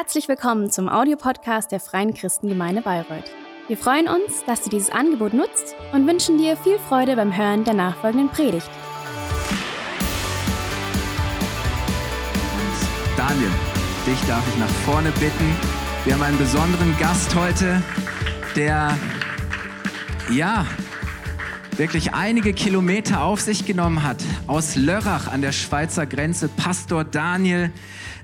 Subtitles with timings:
[0.00, 3.24] Herzlich willkommen zum Audiopodcast der Freien Christengemeinde Bayreuth.
[3.66, 7.64] Wir freuen uns, dass du dieses Angebot nutzt und wünschen dir viel Freude beim Hören
[7.64, 8.70] der nachfolgenden Predigt.
[13.16, 13.50] Daniel,
[14.06, 15.56] dich darf ich nach vorne bitten.
[16.04, 17.82] Wir haben einen besonderen Gast heute,
[18.54, 18.96] der
[20.30, 20.64] ja
[21.76, 24.22] wirklich einige Kilometer auf sich genommen hat.
[24.46, 27.72] Aus Lörrach an der Schweizer Grenze, Pastor Daniel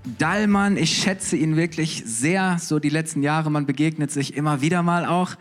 [0.04, 0.76] Dallmann.
[0.76, 3.50] Ich schätze ihn wirklich sehr, so die letzten Jahre.
[3.50, 5.34] Man begegnet sich immer wieder mal auch.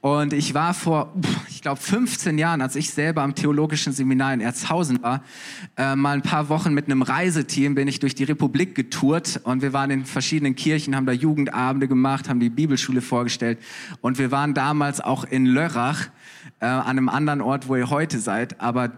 [0.00, 1.14] Und ich war vor,
[1.48, 5.22] ich glaube, 15 Jahren, als ich selber am Theologischen Seminar in Erzhausen war,
[5.76, 9.62] äh, mal ein paar Wochen mit einem Reiseteam bin ich durch die Republik getourt und
[9.62, 13.58] wir waren in verschiedenen Kirchen, haben da Jugendabende gemacht, haben die Bibelschule vorgestellt
[14.00, 16.08] und wir waren damals auch in Lörrach,
[16.60, 18.92] äh, an einem anderen Ort, wo ihr heute seid, aber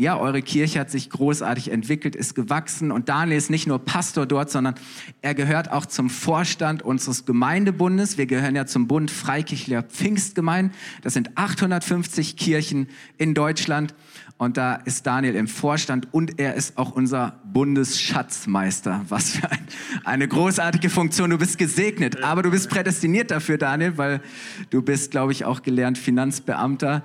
[0.00, 4.24] ja, eure Kirche hat sich großartig entwickelt, ist gewachsen und Daniel ist nicht nur Pastor
[4.24, 4.74] dort, sondern
[5.20, 8.16] er gehört auch zum Vorstand unseres Gemeindebundes.
[8.16, 10.74] Wir gehören ja zum Bund Freikirchlicher Pfingstgemeinden.
[11.02, 13.94] Das sind 850 Kirchen in Deutschland
[14.40, 19.04] und da ist Daniel im Vorstand und er ist auch unser Bundesschatzmeister.
[19.10, 19.66] Was für ein,
[20.02, 21.28] eine großartige Funktion.
[21.28, 24.22] Du bist gesegnet, aber du bist prädestiniert dafür, Daniel, weil
[24.70, 27.02] du bist, glaube ich, auch gelernt Finanzbeamter.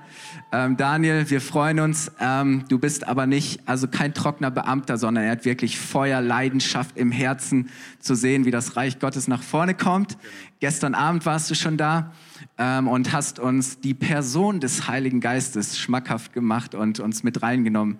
[0.50, 2.10] Ähm, Daniel, wir freuen uns.
[2.20, 6.96] Ähm, du bist aber nicht, also kein trockener Beamter, sondern er hat wirklich Feuer, Leidenschaft
[6.96, 7.68] im Herzen
[8.00, 10.16] zu sehen, wie das Reich Gottes nach vorne kommt.
[10.58, 12.12] Gestern Abend warst du schon da
[12.58, 17.98] ähm, und hast uns die Person des Heiligen Geistes schmackhaft gemacht und uns mit reingenommen,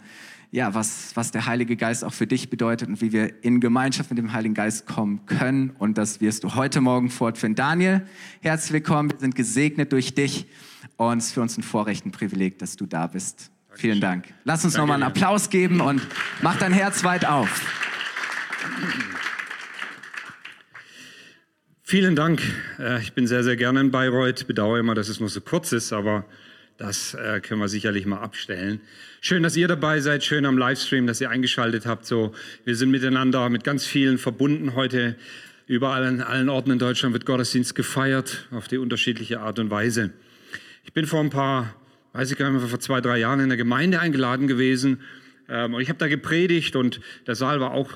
[0.51, 4.11] ja, was, was der Heilige Geist auch für dich bedeutet und wie wir in Gemeinschaft
[4.11, 5.71] mit dem Heiligen Geist kommen können.
[5.79, 7.55] Und das wirst du heute Morgen fortführen.
[7.55, 8.07] Daniel,
[8.41, 9.11] herzlich willkommen.
[9.11, 10.47] Wir sind gesegnet durch dich
[10.97, 13.51] und es ist für uns ein Vorrecht, ein Privileg, dass du da bist.
[13.75, 14.33] Vielen Dank.
[14.45, 16.01] Lass uns nochmal einen Applaus geben und
[16.41, 17.61] mach dein Herz weit auf.
[21.83, 22.43] Vielen Dank.
[22.79, 24.47] Äh, ich bin sehr, sehr gerne in Bayreuth.
[24.47, 26.25] Bedauere immer, dass es nur so kurz ist, aber
[26.79, 28.81] das äh, können wir sicherlich mal abstellen.
[29.29, 30.23] Schön, dass ihr dabei seid.
[30.23, 32.07] Schön am Livestream, dass ihr eingeschaltet habt.
[32.07, 32.33] So,
[32.65, 35.17] wir sind miteinander mit ganz vielen verbunden heute.
[35.67, 40.13] Überall an allen Orten in Deutschland wird Gottesdienst gefeiert auf die unterschiedliche Art und Weise.
[40.85, 41.75] Ich bin vor ein paar,
[42.13, 45.01] weiß ich gar nicht mehr, vor zwei, drei Jahren in der Gemeinde eingeladen gewesen
[45.49, 47.91] ähm, und ich habe da gepredigt und der Saal war auch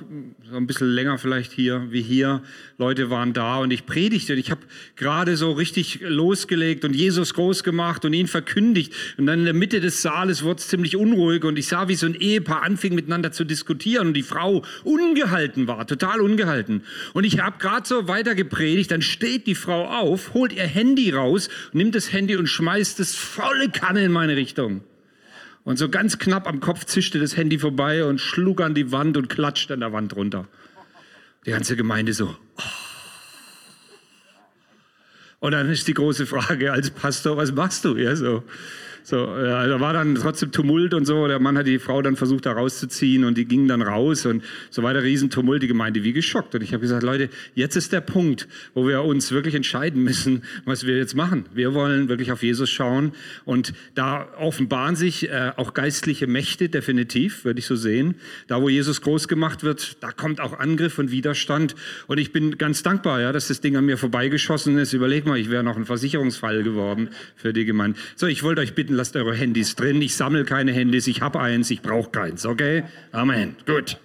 [0.49, 2.43] so ein bisschen länger vielleicht hier wie hier.
[2.79, 4.61] Leute waren da und ich predigte und ich habe
[4.97, 8.93] gerade so richtig losgelegt und Jesus groß gemacht und ihn verkündigt.
[9.19, 11.97] Und dann in der Mitte des Saales wurde es ziemlich unruhig und ich sah, wie
[11.97, 16.83] so ein Ehepaar anfing miteinander zu diskutieren und die Frau ungehalten war, total ungehalten.
[17.15, 21.11] Und ich habe gerade so weiter gepredigt, dann steht die Frau auf, holt ihr Handy
[21.11, 24.83] raus, nimmt das Handy und schmeißt es volle Kanne in meine Richtung.
[25.65, 29.17] Und so ganz knapp am Kopf zischte das Handy vorbei und schlug an die Wand
[29.17, 30.49] und klatschte an der Wand runter.
[31.47, 32.37] Die ganze Gemeinde so.
[32.57, 32.63] Oh.
[35.41, 38.45] Und dann ist die große Frage als Pastor, was machst du hier so?
[39.03, 41.27] So, ja, da war dann trotzdem Tumult und so.
[41.27, 44.43] Der Mann hat die Frau dann versucht, da rauszuziehen und die ging dann raus und
[44.71, 45.03] so weiter.
[45.03, 46.55] Riesentumult, die Gemeinde wie geschockt.
[46.55, 50.43] Und ich habe gesagt, Leute, jetzt ist der Punkt, wo wir uns wirklich entscheiden müssen,
[50.65, 51.47] was wir jetzt machen.
[51.55, 53.13] Wir wollen wirklich auf Jesus schauen
[53.45, 58.17] und da offenbaren sich äh, auch geistliche Mächte, definitiv, würde ich so sehen.
[58.47, 61.75] Da, wo Jesus groß gemacht wird, da kommt auch Angriff und Widerstand.
[62.07, 64.93] Und ich bin ganz dankbar, ja, dass das Ding an mir vorbeigeschossen ist.
[64.93, 67.99] Überleg mal, ich wäre noch ein Versicherungsfall geworden für die Gemeinde.
[68.17, 70.03] So, ich wollte euch bitten, bitten, lasst eure Handys drin.
[70.03, 72.85] Ich sammle keine Handys, ich habe eins, ich brauche keins, okay?
[73.13, 73.57] Amen.
[73.67, 73.99] Gut.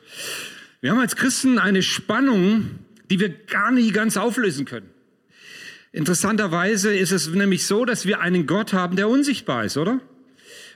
[0.81, 2.69] Wir haben als Christen eine Spannung,
[3.09, 4.89] die wir gar nie ganz auflösen können.
[5.91, 10.01] Interessanterweise ist es nämlich so, dass wir einen Gott haben, der unsichtbar ist, oder?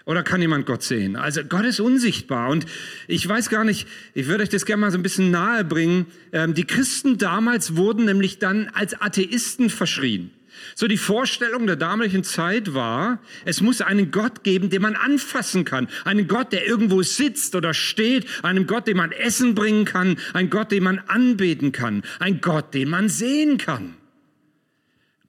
[0.05, 1.15] Oder kann jemand Gott sehen?
[1.15, 2.49] Also Gott ist unsichtbar.
[2.49, 2.65] Und
[3.07, 6.07] ich weiß gar nicht, ich würde euch das gerne mal so ein bisschen nahe bringen.
[6.31, 10.31] Ähm, die Christen damals wurden nämlich dann als Atheisten verschrien.
[10.75, 15.65] So die Vorstellung der damaligen Zeit war, es muss einen Gott geben, den man anfassen
[15.65, 15.87] kann.
[16.05, 18.25] Einen Gott, der irgendwo sitzt oder steht.
[18.43, 20.17] Einen Gott, den man Essen bringen kann.
[20.33, 22.03] Ein Gott, den man anbeten kann.
[22.19, 23.95] Ein Gott, den man sehen kann.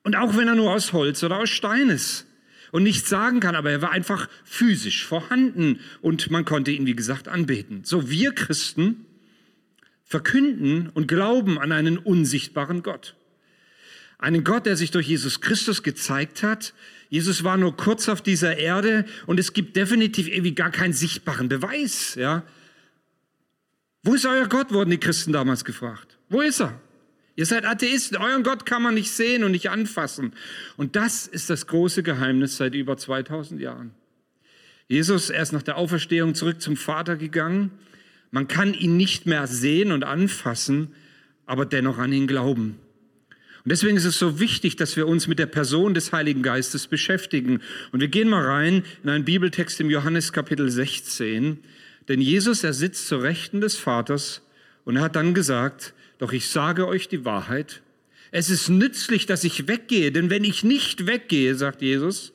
[0.02, 2.26] Und auch wenn er nur aus Holz oder aus Stein ist
[2.72, 6.96] und nichts sagen kann, aber er war einfach physisch vorhanden und man konnte ihn, wie
[6.96, 7.82] gesagt, anbeten.
[7.84, 9.06] So wir Christen
[10.04, 13.14] verkünden und glauben an einen unsichtbaren Gott.
[14.20, 16.74] Einen Gott, der sich durch Jesus Christus gezeigt hat.
[17.08, 21.48] Jesus war nur kurz auf dieser Erde und es gibt definitiv irgendwie gar keinen sichtbaren
[21.48, 22.16] Beweis.
[22.16, 22.44] Ja?
[24.02, 26.18] Wo ist euer Gott, wurden die Christen damals gefragt.
[26.28, 26.78] Wo ist er?
[27.34, 30.34] Ihr seid Atheisten, euren Gott kann man nicht sehen und nicht anfassen.
[30.76, 33.92] Und das ist das große Geheimnis seit über 2000 Jahren.
[34.86, 37.70] Jesus, er ist nach der Auferstehung zurück zum Vater gegangen.
[38.32, 40.94] Man kann ihn nicht mehr sehen und anfassen,
[41.46, 42.76] aber dennoch an ihn glauben.
[43.64, 46.86] Und deswegen ist es so wichtig, dass wir uns mit der Person des Heiligen Geistes
[46.86, 47.60] beschäftigen.
[47.92, 51.58] Und wir gehen mal rein in einen Bibeltext im Johannes Kapitel 16.
[52.08, 54.42] Denn Jesus, er sitzt zur Rechten des Vaters
[54.84, 57.82] und er hat dann gesagt, doch ich sage euch die Wahrheit.
[58.30, 62.32] Es ist nützlich, dass ich weggehe, denn wenn ich nicht weggehe, sagt Jesus,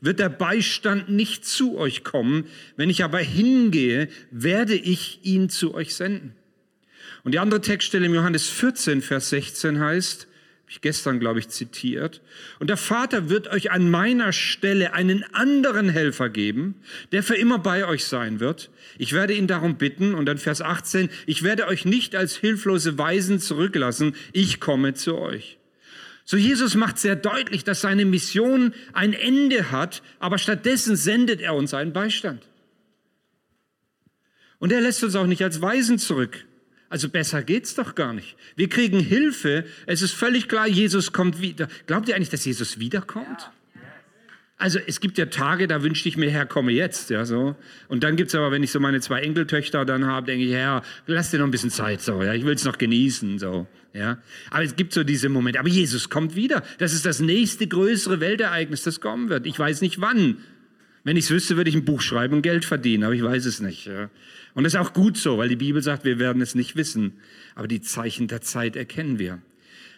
[0.00, 2.46] wird der Beistand nicht zu euch kommen.
[2.76, 6.34] Wenn ich aber hingehe, werde ich ihn zu euch senden.
[7.22, 10.26] Und die andere Textstelle im Johannes 14, Vers 16 heißt,
[10.68, 12.22] ich gestern, glaube ich, zitiert.
[12.58, 16.76] Und der Vater wird euch an meiner Stelle einen anderen Helfer geben,
[17.12, 18.70] der für immer bei euch sein wird.
[18.98, 20.14] Ich werde ihn darum bitten.
[20.14, 24.16] Und dann Vers 18, ich werde euch nicht als hilflose Weisen zurücklassen.
[24.32, 25.58] Ich komme zu euch.
[26.24, 31.54] So Jesus macht sehr deutlich, dass seine Mission ein Ende hat, aber stattdessen sendet er
[31.54, 32.48] uns einen Beistand.
[34.58, 36.46] Und er lässt uns auch nicht als Weisen zurück.
[36.94, 38.36] Also besser geht's doch gar nicht.
[38.54, 39.64] Wir kriegen Hilfe.
[39.84, 41.66] Es ist völlig klar, Jesus kommt wieder.
[41.88, 43.50] Glaubt ihr eigentlich, dass Jesus wiederkommt?
[44.58, 47.56] Also es gibt ja Tage, da wünschte ich mir, Herr, komme jetzt, ja so.
[47.88, 50.84] Und dann gibt's aber, wenn ich so meine zwei Enkeltöchter dann habe, denke ich, Herr,
[51.08, 54.18] lass dir noch ein bisschen Zeit, so, ja, ich will es noch genießen, so, ja.
[54.50, 55.58] Aber es gibt so diese Momente.
[55.58, 56.62] Aber Jesus kommt wieder.
[56.78, 59.46] Das ist das nächste größere Weltereignis, das kommen wird.
[59.46, 60.36] Ich weiß nicht wann.
[61.04, 63.44] Wenn ich es wüsste, würde ich ein Buch schreiben und Geld verdienen, aber ich weiß
[63.44, 63.86] es nicht.
[63.86, 64.08] Ja.
[64.54, 67.20] Und das ist auch gut so, weil die Bibel sagt, wir werden es nicht wissen.
[67.54, 69.42] Aber die Zeichen der Zeit erkennen wir.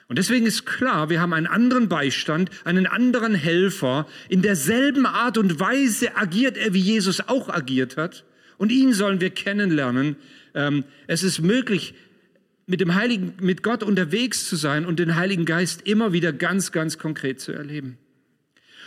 [0.09, 4.07] Und deswegen ist klar, wir haben einen anderen Beistand, einen anderen Helfer.
[4.29, 8.25] In derselben Art und Weise agiert er, wie Jesus auch agiert hat.
[8.59, 10.17] Und ihn sollen wir kennenlernen.
[10.55, 11.95] Ähm, es ist möglich,
[12.67, 16.73] mit dem Heiligen, mit Gott unterwegs zu sein und den Heiligen Geist immer wieder ganz,
[16.73, 17.97] ganz konkret zu erleben.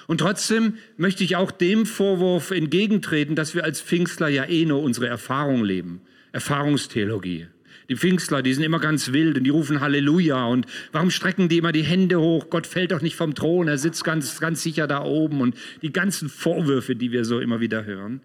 [0.10, 4.82] Und trotzdem möchte ich auch dem Vorwurf entgegentreten, dass wir als Pfingstler ja eh nur
[4.82, 6.02] unsere Erfahrung leben.
[6.32, 7.46] Erfahrungstheologie.
[7.90, 10.46] Die Pfingstler, die sind immer ganz wild und die rufen Halleluja.
[10.46, 12.50] Und warum strecken die immer die Hände hoch?
[12.50, 15.42] Gott fällt doch nicht vom Thron, er sitzt ganz, ganz sicher da oben.
[15.42, 18.22] Und die ganzen Vorwürfe, die wir so immer wieder hören.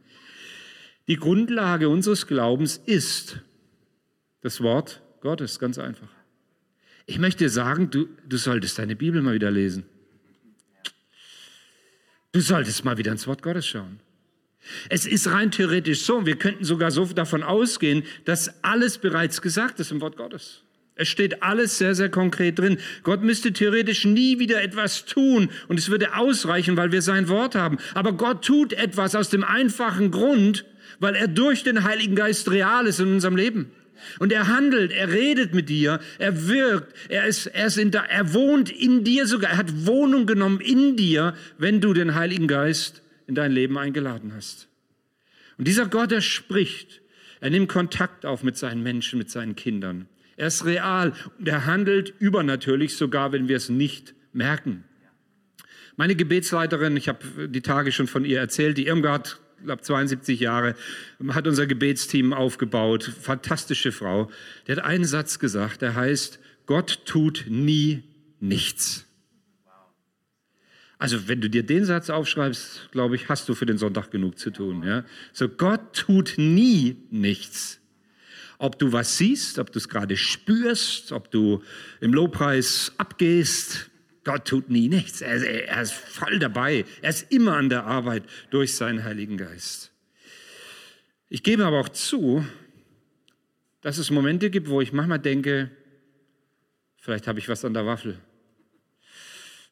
[1.06, 3.40] Die Grundlage unseres Glaubens ist
[4.40, 6.08] das Wort Gottes, ganz einfach.
[7.04, 9.84] Ich möchte sagen, du, du solltest deine Bibel mal wieder lesen.
[12.34, 14.00] Du solltest mal wieder ins Wort Gottes schauen.
[14.88, 19.78] Es ist rein theoretisch so, wir könnten sogar so davon ausgehen, dass alles bereits gesagt
[19.78, 20.62] ist im Wort Gottes.
[20.96, 22.78] Es steht alles sehr, sehr konkret drin.
[23.04, 27.54] Gott müsste theoretisch nie wieder etwas tun und es würde ausreichen, weil wir sein Wort
[27.54, 27.78] haben.
[27.94, 30.64] Aber Gott tut etwas aus dem einfachen Grund,
[30.98, 33.70] weil er durch den Heiligen Geist real ist in unserem Leben.
[34.18, 38.04] Und er handelt, er redet mit dir, er wirkt, er ist, er ist in da,
[38.04, 42.48] er wohnt in dir sogar, er hat Wohnung genommen in dir, wenn du den Heiligen
[42.48, 44.68] Geist in dein Leben eingeladen hast.
[45.58, 47.00] Und dieser Gott, er spricht,
[47.40, 50.08] er nimmt Kontakt auf mit seinen Menschen, mit seinen Kindern.
[50.36, 54.84] Er ist real und er handelt übernatürlich, sogar wenn wir es nicht merken.
[55.96, 60.74] Meine Gebetsleiterin, ich habe die Tage schon von ihr erzählt, die Irmgard glaube 72 Jahre,
[61.28, 63.02] hat unser Gebetsteam aufgebaut.
[63.02, 64.30] Fantastische Frau.
[64.66, 68.04] Der hat einen Satz gesagt, der heißt, Gott tut nie
[68.40, 69.06] nichts.
[70.98, 74.38] Also wenn du dir den Satz aufschreibst, glaube ich, hast du für den Sonntag genug
[74.38, 74.82] zu tun.
[74.84, 75.04] Ja?
[75.32, 77.80] So Gott tut nie nichts.
[78.58, 81.62] Ob du was siehst, ob du es gerade spürst, ob du
[82.00, 83.90] im Lobpreis abgehst,
[84.24, 85.20] Gott tut nie nichts.
[85.20, 86.84] Er, er, ist voll dabei.
[87.02, 89.92] Er ist immer an der Arbeit durch seinen Heiligen Geist.
[91.28, 92.44] Ich gebe aber auch zu,
[93.82, 95.70] dass es Momente gibt, wo ich manchmal denke,
[96.96, 98.18] vielleicht habe ich was an der Waffel.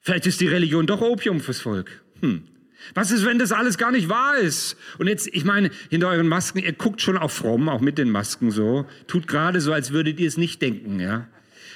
[0.00, 2.02] Vielleicht ist die Religion doch Opium fürs Volk.
[2.20, 2.48] Hm.
[2.94, 4.76] Was ist, wenn das alles gar nicht wahr ist?
[4.98, 8.10] Und jetzt, ich meine, hinter euren Masken, ihr guckt schon auch fromm, auch mit den
[8.10, 11.28] Masken so, tut gerade so, als würdet ihr es nicht denken, ja.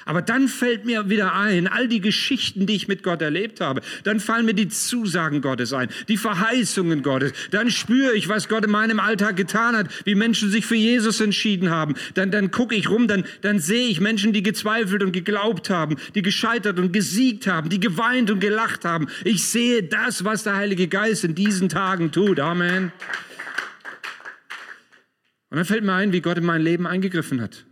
[0.07, 3.81] Aber dann fällt mir wieder ein, all die Geschichten, die ich mit Gott erlebt habe.
[4.05, 7.33] Dann fallen mir die Zusagen Gottes ein, die Verheißungen Gottes.
[7.51, 11.19] Dann spüre ich, was Gott in meinem Alltag getan hat, wie Menschen sich für Jesus
[11.19, 11.95] entschieden haben.
[12.13, 15.97] Dann, dann gucke ich rum, dann, dann sehe ich Menschen, die gezweifelt und geglaubt haben,
[16.15, 19.07] die gescheitert und gesiegt haben, die geweint und gelacht haben.
[19.25, 22.39] Ich sehe das, was der Heilige Geist in diesen Tagen tut.
[22.39, 22.93] Amen.
[25.49, 27.66] Und dann fällt mir ein, wie Gott in mein Leben eingegriffen hat.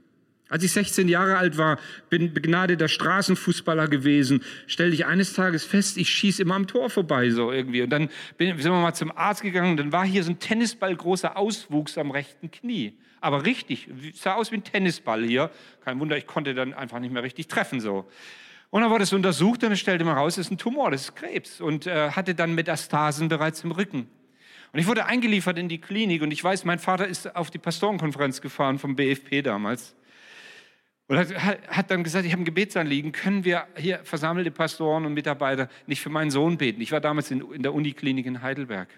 [0.48, 5.98] Als ich 16 Jahre alt war, bin begnadeter Straßenfußballer gewesen, stellte ich eines Tages fest,
[5.98, 7.82] ich schieße immer am Tor vorbei so irgendwie.
[7.82, 10.40] Und dann bin, sind wir mal zum Arzt gegangen und dann war hier so ein
[10.40, 12.94] Tennisballgroßer Auswuchs am rechten Knie.
[13.22, 15.50] Aber richtig, sah aus wie ein Tennisball hier.
[15.84, 18.06] Kein Wunder, ich konnte dann einfach nicht mehr richtig treffen so.
[18.70, 21.04] Und dann wurde es untersucht und es stellte man raus, es ist ein Tumor, das
[21.04, 24.08] ist Krebs und äh, hatte dann Metastasen bereits im Rücken.
[24.74, 27.58] Und ich wurde eingeliefert in die Klinik und ich weiß, mein Vater ist auf die
[27.58, 29.96] Pastorenkonferenz gefahren vom BFP damals.
[31.08, 35.14] Und hat, hat dann gesagt, ich habe ein Gebetsanliegen, können wir hier versammelte Pastoren und
[35.14, 36.82] Mitarbeiter nicht für meinen Sohn beten?
[36.82, 38.90] Ich war damals in, in der Uniklinik in Heidelberg.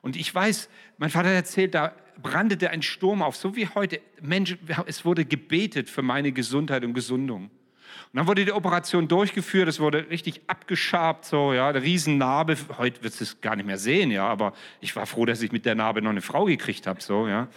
[0.00, 1.92] Und ich weiß, mein Vater erzählt, da
[2.22, 4.00] brandete ein Sturm auf, so wie heute.
[4.22, 7.44] Menschen, es wurde gebetet für meine Gesundheit und Gesundung.
[7.44, 12.56] Und dann wurde die Operation durchgeführt, es wurde richtig abgeschabt, so, ja, eine Riesennarbe.
[12.78, 15.66] Heute wird es gar nicht mehr sehen, ja, aber ich war froh, dass ich mit
[15.66, 17.48] der Narbe noch eine Frau gekriegt habe, so, ja.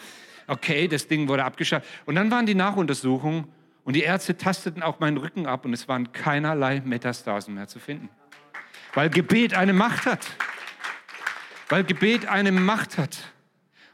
[0.47, 1.87] Okay, das Ding wurde abgeschabt.
[2.05, 3.45] Und dann waren die Nachuntersuchungen
[3.83, 7.79] und die Ärzte tasteten auch meinen Rücken ab und es waren keinerlei Metastasen mehr zu
[7.79, 8.09] finden.
[8.93, 10.27] Weil Gebet eine Macht hat.
[11.69, 13.17] Weil Gebet eine Macht hat.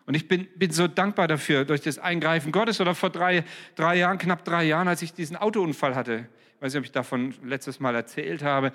[0.06, 3.44] Und ich bin, bin so dankbar dafür, durch das Eingreifen Gottes oder vor drei,
[3.75, 6.27] drei Jahren, knapp drei Jahren, als ich diesen Autounfall hatte.
[6.56, 8.72] Ich weiß nicht, ob ich davon letztes Mal erzählt habe,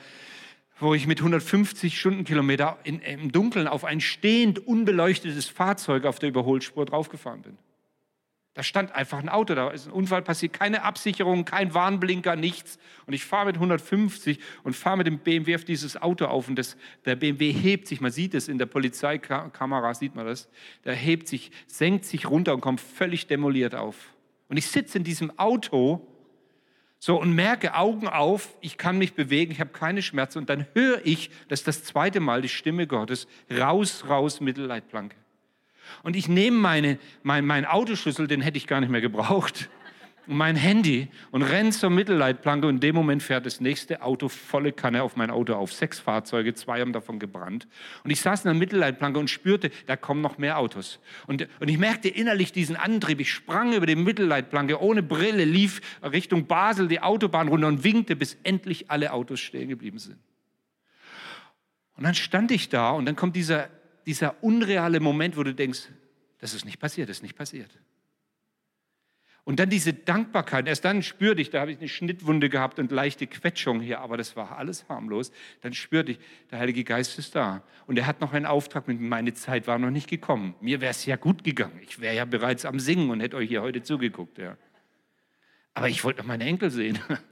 [0.78, 6.28] wo ich mit 150 Stundenkilometer in, im Dunkeln auf ein stehend unbeleuchtetes Fahrzeug auf der
[6.28, 7.59] Überholspur draufgefahren bin.
[8.54, 12.78] Da stand einfach ein Auto, da ist ein Unfall passiert, keine Absicherung, kein Warnblinker, nichts.
[13.06, 16.56] Und ich fahre mit 150 und fahre mit dem BMW auf dieses Auto auf und
[16.56, 20.50] das, der BMW hebt sich, man sieht es in der Polizeikamera, sieht man das,
[20.85, 24.12] der hebt sich, senkt sich runter und kommt völlig demoliert auf.
[24.49, 26.06] Und ich sitze in diesem Auto
[26.99, 30.66] so und merke Augen auf, ich kann mich bewegen, ich habe keine Schmerzen und dann
[30.75, 35.16] höre ich, das ist das zweite Mal die Stimme Gottes, raus, raus, Mittelleitplanke.
[36.02, 39.68] Und ich nehme meine, mein, meinen Autoschlüssel, den hätte ich gar nicht mehr gebraucht,
[40.26, 44.28] und mein Handy und renne zur Mittelleitplanke und in dem Moment fährt das nächste Auto
[44.28, 45.72] volle Kanne auf mein Auto auf.
[45.72, 47.66] Sechs Fahrzeuge, zwei haben davon gebrannt.
[48.04, 51.00] Und ich saß in der Mittelleitplanke und spürte, da kommen noch mehr Autos.
[51.26, 53.18] Und, und ich merkte innerlich diesen Antrieb.
[53.20, 58.14] Ich sprang über die Mittelleitplanke ohne Brille, lief Richtung Basel die Autobahn runter und winkte,
[58.14, 60.18] bis endlich alle Autos stehen geblieben sind.
[61.96, 63.68] Und dann stand ich da und dann kommt dieser
[64.06, 65.88] dieser unreale Moment, wo du denkst,
[66.38, 67.71] das ist nicht passiert, das ist nicht passiert.
[69.44, 72.92] Und dann diese Dankbarkeit, erst dann spürte ich, da habe ich eine Schnittwunde gehabt und
[72.92, 75.32] leichte Quetschung hier, aber das war alles harmlos.
[75.62, 76.21] Dann spürte ich,
[76.52, 77.64] der Heilige Geist ist da.
[77.88, 79.09] Und er hat noch einen Auftrag mit mir.
[79.09, 80.54] Meine Zeit war noch nicht gekommen.
[80.61, 81.80] Mir wäre es ja gut gegangen.
[81.82, 84.38] Ich wäre ja bereits am Singen und hätte euch hier heute zugeguckt.
[84.38, 84.56] Ja.
[85.75, 87.00] Aber ich wollte noch meine Enkel sehen.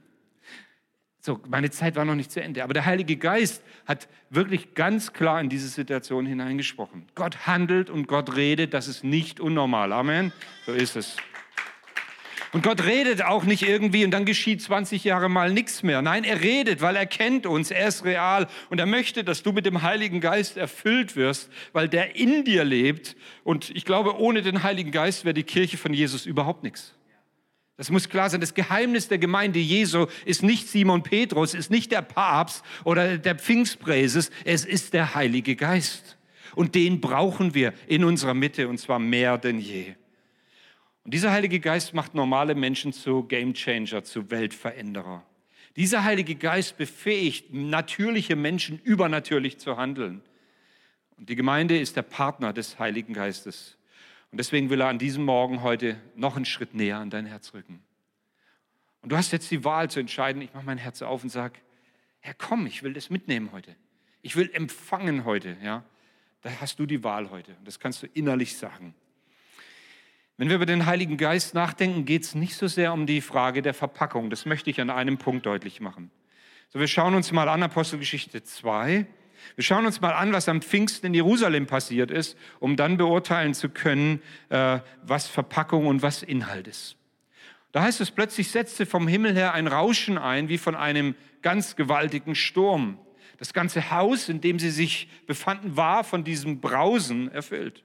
[1.23, 2.63] So, meine Zeit war noch nicht zu Ende.
[2.63, 7.05] Aber der Heilige Geist hat wirklich ganz klar in diese Situation hineingesprochen.
[7.13, 9.93] Gott handelt und Gott redet, das ist nicht unnormal.
[9.93, 10.33] Amen.
[10.65, 11.17] So ist es.
[12.53, 16.01] Und Gott redet auch nicht irgendwie und dann geschieht 20 Jahre mal nichts mehr.
[16.01, 19.53] Nein, er redet, weil er kennt uns, er ist real und er möchte, dass du
[19.53, 23.15] mit dem Heiligen Geist erfüllt wirst, weil der in dir lebt.
[23.43, 26.95] Und ich glaube, ohne den Heiligen Geist wäre die Kirche von Jesus überhaupt nichts.
[27.81, 28.41] Das muss klar sein.
[28.41, 33.33] Das Geheimnis der Gemeinde Jesu ist nicht Simon Petrus, ist nicht der Papst oder der
[33.33, 36.19] Pfingstpräses, es ist der Heilige Geist.
[36.53, 39.95] Und den brauchen wir in unserer Mitte und zwar mehr denn je.
[41.05, 45.25] Und dieser Heilige Geist macht normale Menschen zu Gamechanger, zu Weltveränderer.
[45.75, 50.21] Dieser Heilige Geist befähigt natürliche Menschen übernatürlich zu handeln.
[51.17, 53.75] Und die Gemeinde ist der Partner des Heiligen Geistes.
[54.31, 57.53] Und deswegen will er an diesem Morgen heute noch einen Schritt näher an dein Herz
[57.53, 57.83] rücken.
[59.01, 61.59] Und du hast jetzt die Wahl zu entscheiden, ich mache mein Herz auf und sage,
[62.21, 63.75] Herr, komm, ich will das mitnehmen heute.
[64.21, 65.57] Ich will empfangen heute.
[65.63, 65.83] Ja?
[66.41, 67.55] Da hast du die Wahl heute.
[67.65, 68.93] Das kannst du innerlich sagen.
[70.37, 73.61] Wenn wir über den Heiligen Geist nachdenken, geht es nicht so sehr um die Frage
[73.61, 74.29] der Verpackung.
[74.29, 76.09] Das möchte ich an einem Punkt deutlich machen.
[76.69, 79.05] So, wir schauen uns mal an Apostelgeschichte 2.
[79.55, 83.53] Wir schauen uns mal an, was am Pfingsten in Jerusalem passiert ist, um dann beurteilen
[83.53, 86.97] zu können, äh, was Verpackung und was Inhalt ist.
[87.71, 91.75] Da heißt es, plötzlich setzte vom Himmel her ein Rauschen ein, wie von einem ganz
[91.75, 92.97] gewaltigen Sturm.
[93.37, 97.83] Das ganze Haus, in dem sie sich befanden, war von diesem Brausen erfüllt.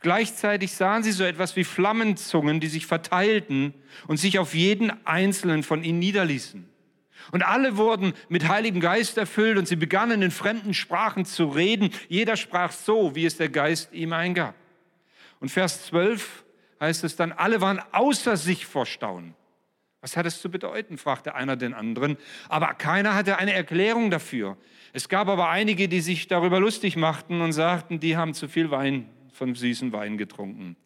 [0.00, 3.74] Gleichzeitig sahen sie so etwas wie Flammenzungen, die sich verteilten
[4.06, 6.68] und sich auf jeden einzelnen von ihnen niederließen.
[7.32, 11.90] Und alle wurden mit Heiligem Geist erfüllt und sie begannen in fremden Sprachen zu reden.
[12.08, 14.54] Jeder sprach so, wie es der Geist ihm eingab.
[15.40, 16.44] Und Vers 12
[16.80, 19.34] heißt es dann, alle waren außer sich vor Staunen.
[20.00, 22.18] Was hat es zu bedeuten, fragte einer den anderen.
[22.50, 24.58] Aber keiner hatte eine Erklärung dafür.
[24.92, 28.70] Es gab aber einige, die sich darüber lustig machten und sagten, die haben zu viel
[28.70, 30.76] Wein, von süßen Wein getrunken.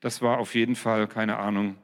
[0.00, 1.76] Das war auf jeden Fall, keine Ahnung,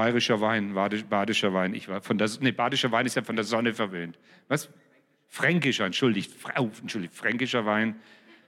[0.00, 0.72] Bayerischer Wein,
[1.10, 1.74] badischer Wein.
[1.74, 4.18] Ich war von der, nee, badischer Wein ist ja von der Sonne verwöhnt.
[4.48, 4.70] Was?
[5.28, 7.96] Fränkischer, entschuldigt, oh, entschuldigt, fränkischer Wein,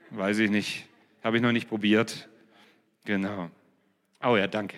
[0.09, 0.87] weiß ich nicht,
[1.23, 2.27] habe ich noch nicht probiert.
[3.05, 3.51] Genau.
[4.23, 4.77] Oh ja, danke.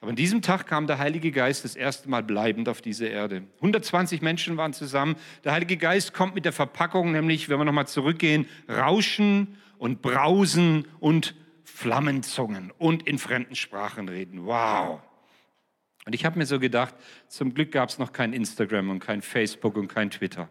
[0.00, 3.42] Aber an diesem Tag kam der Heilige Geist das erste Mal bleibend auf diese Erde.
[3.56, 5.16] 120 Menschen waren zusammen.
[5.44, 10.88] Der Heilige Geist kommt mit der Verpackung, nämlich, wenn wir nochmal zurückgehen, Rauschen und Brausen
[10.98, 14.46] und Flammenzungen und in fremden Sprachen reden.
[14.46, 15.02] Wow.
[16.06, 16.94] Und ich habe mir so gedacht,
[17.28, 20.48] zum Glück gab es noch kein Instagram und kein Facebook und kein Twitter.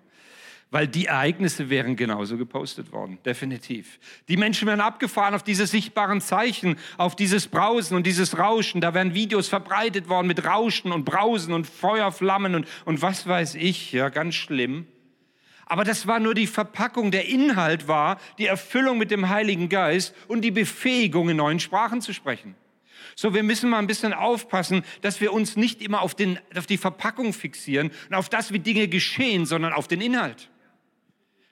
[0.72, 4.00] Weil die Ereignisse wären genauso gepostet worden, definitiv.
[4.28, 8.82] Die Menschen wären abgefahren auf diese sichtbaren Zeichen, auf dieses Brausen und dieses Rauschen.
[8.82, 13.54] Da wären Videos verbreitet worden mit Rauschen und Brausen und Feuerflammen und, und was weiß
[13.54, 14.88] ich, ja, ganz schlimm.
[15.68, 17.12] Aber das war nur die Verpackung.
[17.12, 22.02] Der Inhalt war die Erfüllung mit dem Heiligen Geist und die Befähigung, in neuen Sprachen
[22.02, 22.56] zu sprechen.
[23.16, 26.66] So, wir müssen mal ein bisschen aufpassen, dass wir uns nicht immer auf, den, auf
[26.66, 30.50] die Verpackung fixieren und auf das, wie Dinge geschehen, sondern auf den Inhalt.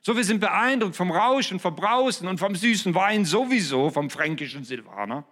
[0.02, 4.64] So, wir sind beeindruckt vom Rauschen, vom Brausen und vom süßen Wein sowieso, vom fränkischen
[4.64, 5.26] Silvaner,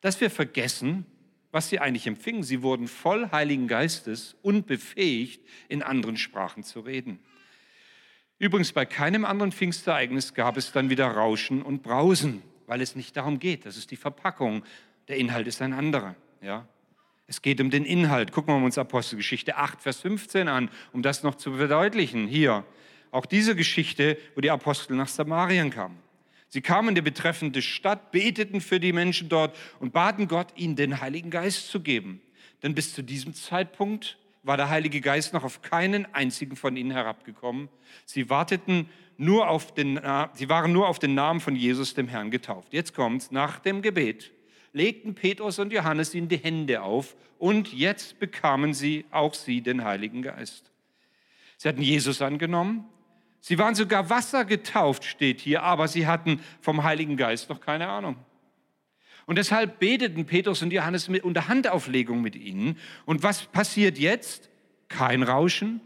[0.00, 1.04] dass wir vergessen,
[1.50, 2.42] was sie eigentlich empfingen.
[2.42, 7.20] Sie wurden voll Heiligen Geistes und befähigt, in anderen Sprachen zu reden.
[8.38, 13.16] Übrigens, bei keinem anderen Pfingstereignis gab es dann wieder Rauschen und Brausen, weil es nicht
[13.16, 13.66] darum geht.
[13.66, 14.64] Das ist die Verpackung.
[15.08, 16.14] Der Inhalt ist ein anderer.
[16.40, 16.66] Ja?
[17.26, 18.32] Es geht um den Inhalt.
[18.32, 22.26] Gucken wir uns Apostelgeschichte 8, Vers 15 an, um das noch zu verdeutlichen.
[22.26, 22.64] Hier,
[23.10, 25.98] auch diese Geschichte, wo die Apostel nach Samarien kamen.
[26.48, 30.76] Sie kamen in die betreffende Stadt, beteten für die Menschen dort und baten Gott, ihnen
[30.76, 32.20] den Heiligen Geist zu geben.
[32.62, 36.90] Denn bis zu diesem Zeitpunkt war der Heilige Geist noch auf keinen einzigen von ihnen
[36.90, 37.68] herabgekommen.
[38.04, 39.98] Sie warteten nur auf den,
[40.34, 42.72] sie waren nur auf den Namen von Jesus, dem Herrn, getauft.
[42.72, 44.30] Jetzt kommt's, nach dem Gebet
[44.72, 49.84] legten Petrus und Johannes ihnen die Hände auf und jetzt bekamen sie, auch sie, den
[49.84, 50.70] Heiligen Geist.
[51.56, 52.84] Sie hatten Jesus angenommen.
[53.40, 57.88] Sie waren sogar Wasser getauft, steht hier, aber sie hatten vom Heiligen Geist noch keine
[57.88, 58.16] Ahnung.
[59.26, 62.78] Und deshalb beteten Petrus und Johannes mit, unter Handauflegung mit ihnen.
[63.04, 64.50] Und was passiert jetzt?
[64.88, 65.80] Kein Rauschen,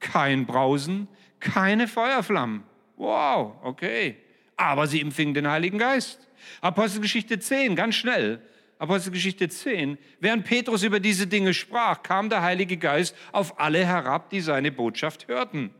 [0.00, 2.62] kein Brausen, keine Feuerflammen.
[2.96, 4.16] Wow, okay.
[4.56, 6.28] Aber sie empfingen den Heiligen Geist.
[6.60, 8.40] Apostelgeschichte 10, ganz schnell.
[8.78, 9.98] Apostelgeschichte 10.
[10.20, 14.72] Während Petrus über diese Dinge sprach, kam der Heilige Geist auf alle herab, die seine
[14.72, 15.70] Botschaft hörten.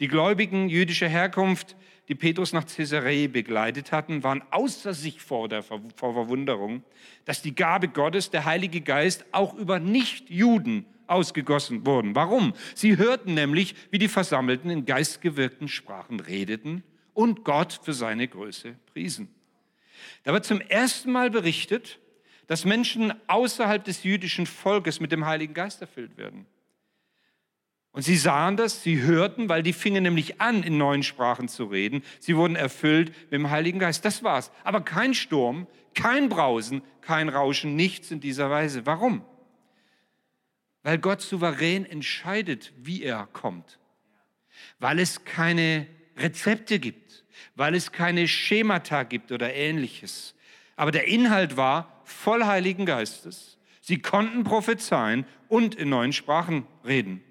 [0.00, 1.76] Die Gläubigen jüdischer Herkunft,
[2.08, 6.82] die Petrus nach Caesarea begleitet hatten, waren außer sich vor der vor Verwunderung,
[7.24, 12.14] dass die Gabe Gottes, der Heilige Geist, auch über Nichtjuden ausgegossen wurden.
[12.14, 12.54] Warum?
[12.74, 16.82] Sie hörten nämlich, wie die Versammelten in geistgewirkten Sprachen redeten
[17.14, 19.28] und Gott für seine Größe priesen.
[20.24, 21.98] Da wird zum ersten Mal berichtet,
[22.46, 26.46] dass Menschen außerhalb des jüdischen Volkes mit dem Heiligen Geist erfüllt werden.
[27.92, 31.64] Und sie sahen das, sie hörten, weil die fingen nämlich an, in neuen Sprachen zu
[31.64, 32.02] reden.
[32.20, 34.04] Sie wurden erfüllt mit dem Heiligen Geist.
[34.04, 34.50] Das war's.
[34.64, 38.86] Aber kein Sturm, kein Brausen, kein Rauschen, nichts in dieser Weise.
[38.86, 39.22] Warum?
[40.82, 43.78] Weil Gott souverän entscheidet, wie er kommt.
[44.78, 45.86] Weil es keine
[46.16, 47.21] Rezepte gibt,
[47.54, 50.34] weil es keine Schemata gibt oder ähnliches.
[50.76, 53.58] Aber der Inhalt war voll Heiligen Geistes.
[53.80, 57.22] Sie konnten prophezeien und in neuen Sprachen reden.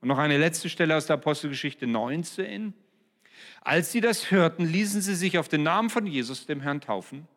[0.00, 2.74] Und noch eine letzte Stelle aus der Apostelgeschichte 19.
[3.60, 7.28] Als sie das hörten, ließen sie sich auf den Namen von Jesus, dem Herrn, taufen.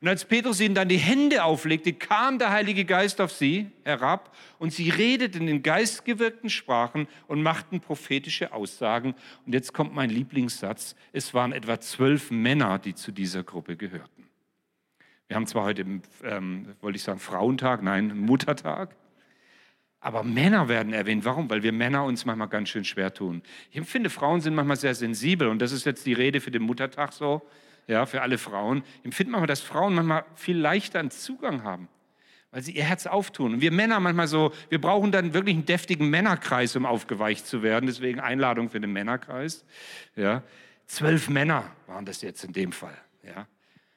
[0.00, 4.34] Und als Petrus ihnen dann die Hände auflegte, kam der Heilige Geist auf sie herab
[4.58, 9.14] und sie redeten in geistgewirkten Sprachen und machten prophetische Aussagen.
[9.44, 10.94] Und jetzt kommt mein Lieblingssatz.
[11.12, 14.28] Es waren etwa zwölf Männer, die zu dieser Gruppe gehörten.
[15.26, 15.84] Wir haben zwar heute,
[16.22, 18.94] ähm, wollte ich sagen, Frauentag, nein, Muttertag.
[20.00, 21.24] Aber Männer werden erwähnt.
[21.24, 21.50] Warum?
[21.50, 23.42] Weil wir Männer uns manchmal ganz schön schwer tun.
[23.70, 26.62] Ich empfinde, Frauen sind manchmal sehr sensibel und das ist jetzt die Rede für den
[26.62, 27.42] Muttertag so,
[27.88, 28.84] ja, für alle Frauen.
[29.00, 31.88] Ich empfinde manchmal, dass Frauen manchmal viel leichter einen Zugang haben,
[32.52, 33.54] weil sie ihr Herz auftun.
[33.54, 37.62] Und wir Männer manchmal so, wir brauchen dann wirklich einen deftigen Männerkreis, um aufgeweicht zu
[37.62, 37.86] werden.
[37.86, 39.64] Deswegen Einladung für den Männerkreis.
[40.14, 40.42] Ja.
[40.86, 42.96] Zwölf Männer waren das jetzt in dem Fall.
[43.22, 43.48] Ja.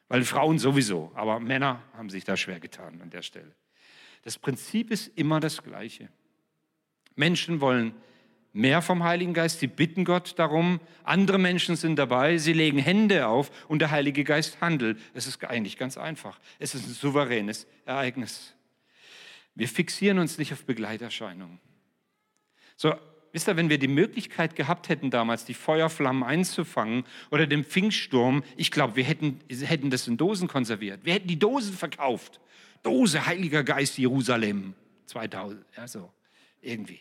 [0.07, 3.53] Weil Frauen sowieso, aber Männer haben sich da schwer getan an der Stelle.
[4.23, 6.09] Das Prinzip ist immer das gleiche.
[7.15, 7.93] Menschen wollen
[8.53, 13.27] mehr vom Heiligen Geist, sie bitten Gott darum, andere Menschen sind dabei, sie legen Hände
[13.27, 14.99] auf und der Heilige Geist handelt.
[15.13, 16.39] Es ist eigentlich ganz einfach.
[16.59, 18.53] Es ist ein souveränes Ereignis.
[19.55, 21.59] Wir fixieren uns nicht auf Begleiterscheinungen.
[22.75, 22.93] So,
[23.31, 28.43] wisst ihr, wenn wir die Möglichkeit gehabt hätten damals, die Feuerflammen einzufangen oder den Pfingststurm,
[28.57, 31.05] ich glaube, wir hätten, hätten das in Dosen konserviert.
[31.05, 32.39] Wir hätten die Dosen verkauft.
[32.83, 34.73] Dose Heiliger Geist Jerusalem
[35.05, 36.11] 2000, ja so,
[36.61, 36.99] irgendwie.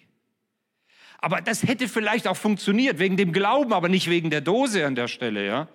[1.21, 4.95] Aber das hätte vielleicht auch funktioniert, wegen dem Glauben, aber nicht wegen der Dose an
[4.95, 5.69] der Stelle, ja.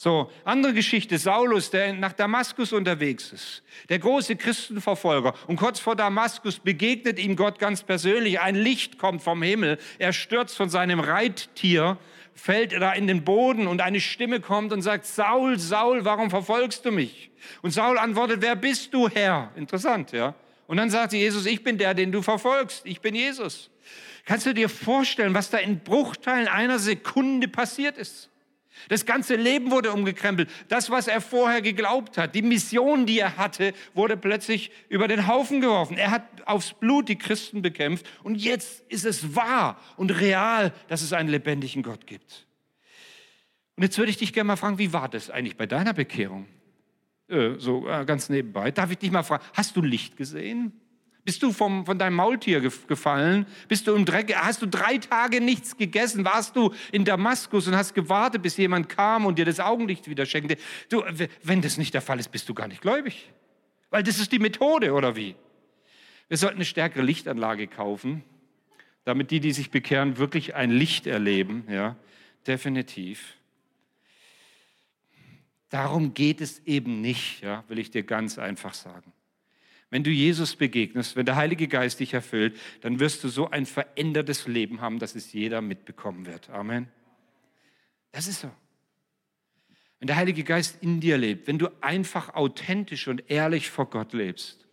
[0.00, 5.34] So, andere Geschichte, Saulus, der nach Damaskus unterwegs ist, der große Christenverfolger.
[5.48, 8.38] Und kurz vor Damaskus begegnet ihm Gott ganz persönlich.
[8.38, 9.76] Ein Licht kommt vom Himmel.
[9.98, 11.98] Er stürzt von seinem Reittier,
[12.32, 16.84] fällt da in den Boden und eine Stimme kommt und sagt, Saul, Saul, warum verfolgst
[16.84, 17.30] du mich?
[17.62, 19.50] Und Saul antwortet, wer bist du, Herr?
[19.56, 20.32] Interessant, ja.
[20.68, 22.82] Und dann sagte Jesus, ich bin der, den du verfolgst.
[22.84, 23.68] Ich bin Jesus.
[24.28, 28.28] Kannst du dir vorstellen, was da in Bruchteilen einer Sekunde passiert ist?
[28.90, 30.50] Das ganze Leben wurde umgekrempelt.
[30.68, 35.26] Das, was er vorher geglaubt hat, die Mission, die er hatte, wurde plötzlich über den
[35.26, 35.96] Haufen geworfen.
[35.96, 41.00] Er hat aufs Blut die Christen bekämpft und jetzt ist es wahr und real, dass
[41.00, 42.46] es einen lebendigen Gott gibt.
[43.76, 46.46] Und jetzt würde ich dich gerne mal fragen, wie war das eigentlich bei deiner Bekehrung?
[47.28, 48.72] Äh, so äh, ganz nebenbei.
[48.72, 50.78] Darf ich dich mal fragen, hast du Licht gesehen?
[51.28, 53.44] Bist du vom, von deinem Maultier gefallen?
[53.68, 54.34] Bist du im Dreck?
[54.34, 56.24] Hast du drei Tage nichts gegessen?
[56.24, 60.24] Warst du in Damaskus und hast gewartet, bis jemand kam und dir das Augenlicht wieder
[60.24, 60.56] schenkte?
[60.88, 61.04] Du,
[61.42, 63.30] wenn das nicht der Fall ist, bist du gar nicht gläubig.
[63.90, 65.34] Weil das ist die Methode, oder wie?
[66.28, 68.24] Wir sollten eine stärkere Lichtanlage kaufen,
[69.04, 71.64] damit die, die sich bekehren, wirklich ein Licht erleben.
[71.68, 71.96] Ja,
[72.46, 73.34] definitiv.
[75.68, 79.12] Darum geht es eben nicht, ja, will ich dir ganz einfach sagen.
[79.90, 83.64] Wenn du Jesus begegnest, wenn der Heilige Geist dich erfüllt, dann wirst du so ein
[83.64, 86.50] verändertes Leben haben, dass es jeder mitbekommen wird.
[86.50, 86.88] Amen.
[88.12, 88.50] Das ist so.
[89.98, 94.12] Wenn der Heilige Geist in dir lebt, wenn du einfach authentisch und ehrlich vor Gott
[94.12, 94.66] lebst,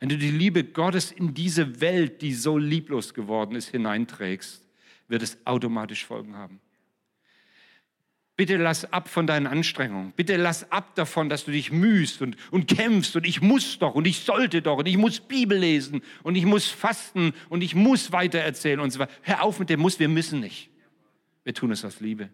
[0.00, 4.62] wenn du die Liebe Gottes in diese Welt, die so lieblos geworden ist, hineinträgst,
[5.08, 6.60] wird es automatisch Folgen haben.
[8.36, 10.12] Bitte lass ab von deinen Anstrengungen.
[10.14, 13.94] Bitte lass ab davon, dass du dich mühst und, und kämpfst und ich muss doch
[13.94, 17.74] und ich sollte doch und ich muss Bibel lesen und ich muss fasten und ich
[17.74, 19.12] muss weitererzählen und so weiter.
[19.22, 20.68] Hör auf mit dem Muss, wir müssen nicht.
[21.44, 22.28] Wir tun es aus Liebe.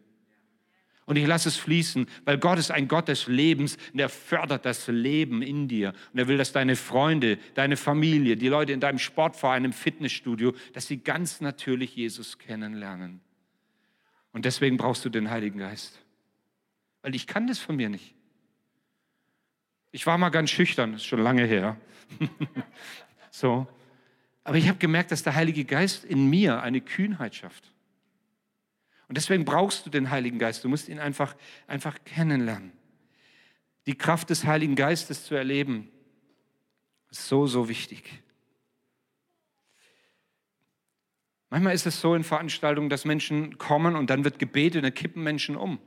[1.05, 4.65] Und ich lasse es fließen, weil Gott ist ein Gott des Lebens und er fördert
[4.65, 5.93] das Leben in dir.
[6.13, 10.53] Und er will, dass deine Freunde, deine Familie, die Leute in deinem Sportverein, im Fitnessstudio,
[10.73, 13.21] dass sie ganz natürlich Jesus kennenlernen.
[14.33, 15.99] Und deswegen brauchst du den Heiligen Geist.
[17.03, 18.15] Weil ich kann das von mir nicht.
[19.91, 21.77] Ich war mal ganz schüchtern, ist schon lange her.
[23.31, 23.67] so.
[24.45, 27.73] Aber ich habe gemerkt, dass der Heilige Geist in mir eine Kühnheit schafft.
[29.09, 30.65] Und deswegen brauchst du den Heiligen Geist.
[30.65, 32.73] Du musst ihn einfach, einfach kennenlernen.
[33.87, 35.89] Die Kraft des Heiligen Geistes zu erleben,
[37.11, 38.23] ist so, so wichtig.
[41.53, 44.95] Manchmal ist es so in Veranstaltungen, dass Menschen kommen und dann wird gebetet und dann
[44.95, 45.81] kippen Menschen um.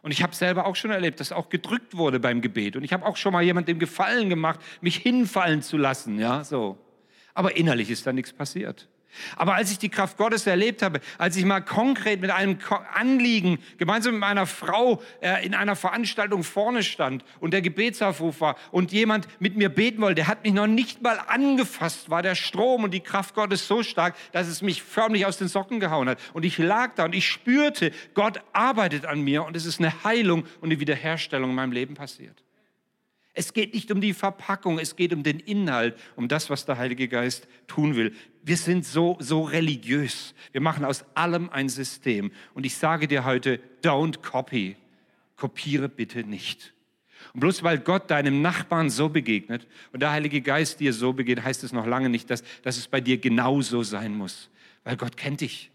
[0.00, 2.74] Und ich habe selber auch schon erlebt, dass auch gedrückt wurde beim Gebet.
[2.74, 6.78] Und ich habe auch schon mal jemandem Gefallen gemacht, mich hinfallen zu lassen, ja, so.
[7.34, 8.88] Aber innerlich ist da nichts passiert.
[9.36, 12.58] Aber als ich die Kraft Gottes erlebt habe, als ich mal konkret mit einem
[12.94, 18.56] Anliegen gemeinsam mit meiner Frau äh, in einer Veranstaltung vorne stand und der Gebetsaufruf war
[18.70, 22.34] und jemand mit mir beten wollte, der hat mich noch nicht mal angefasst, war der
[22.34, 26.08] Strom und die Kraft Gottes so stark, dass es mich förmlich aus den Socken gehauen
[26.08, 26.18] hat.
[26.32, 30.04] Und ich lag da und ich spürte, Gott arbeitet an mir und es ist eine
[30.04, 32.42] Heilung und eine Wiederherstellung in meinem Leben passiert.
[33.40, 36.76] Es geht nicht um die Verpackung, es geht um den Inhalt, um das, was der
[36.76, 38.12] Heilige Geist tun will.
[38.42, 40.34] Wir sind so, so religiös.
[40.52, 42.32] Wir machen aus allem ein System.
[42.52, 44.76] Und ich sage dir heute, don't copy.
[45.36, 46.74] Kopiere bitte nicht.
[47.32, 51.46] Und bloß weil Gott deinem Nachbarn so begegnet und der Heilige Geist dir so begegnet,
[51.46, 54.50] heißt es noch lange nicht, dass, dass es bei dir genauso sein muss.
[54.84, 55.70] Weil Gott kennt dich.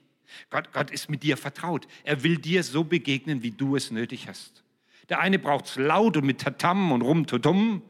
[0.51, 1.87] Gott, Gott ist mit dir vertraut.
[2.03, 4.64] Er will dir so begegnen, wie du es nötig hast.
[5.09, 7.81] Der eine braucht es laut und mit Tatam und Rumtutum.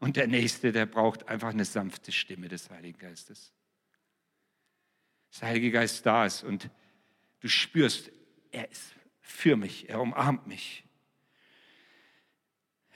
[0.00, 3.52] Und der nächste, der braucht einfach eine sanfte Stimme des Heiligen Geistes.
[5.40, 6.70] Der Heilige Geist da ist und
[7.40, 8.10] du spürst,
[8.50, 10.84] er ist für mich, er umarmt mich.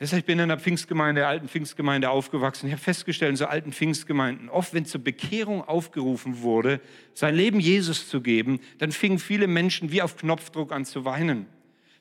[0.01, 2.67] Ich bin in einer Pfingstgemeinde, der alten Pfingstgemeinde aufgewachsen.
[2.67, 6.81] Ich habe festgestellt, in so alten Pfingstgemeinden, oft wenn zur Bekehrung aufgerufen wurde,
[7.15, 11.47] sein Leben Jesus zu geben, dann fingen viele Menschen wie auf Knopfdruck an zu weinen.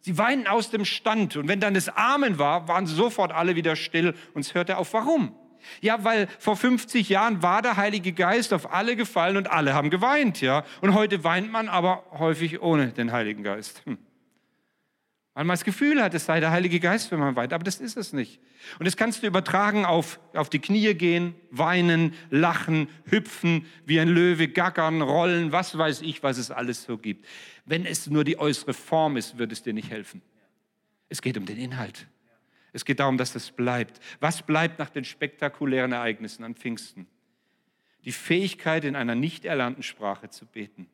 [0.02, 1.38] Sie weinten aus dem Stand.
[1.38, 4.94] Und wenn dann das Amen war, waren sofort alle wieder still und es hörte auf.
[4.94, 5.36] Warum?
[5.80, 9.92] Ja, weil vor 50 Jahren war der Heilige Geist auf alle gefallen und alle haben
[9.92, 10.64] geweint, ja.
[10.82, 13.84] Und heute weint man aber häufig ohne den Heiligen Geist.
[13.86, 13.98] Hm.
[15.42, 17.52] Weil man das Gefühl hat, es sei der Heilige Geist, wenn man weint.
[17.52, 18.40] Aber das ist es nicht.
[18.78, 24.08] Und das kannst du übertragen auf, auf die Knie gehen, weinen, lachen, hüpfen, wie ein
[24.08, 27.26] Löwe, gackern, rollen, was weiß ich, was es alles so gibt.
[27.66, 30.22] Wenn es nur die äußere Form ist, wird es dir nicht helfen.
[31.10, 32.06] Es geht um den Inhalt.
[32.72, 34.00] Es geht darum, dass das bleibt.
[34.20, 37.08] Was bleibt nach den spektakulären Ereignissen an Pfingsten?
[38.06, 40.88] Die Fähigkeit, in einer nicht erlernten Sprache zu beten.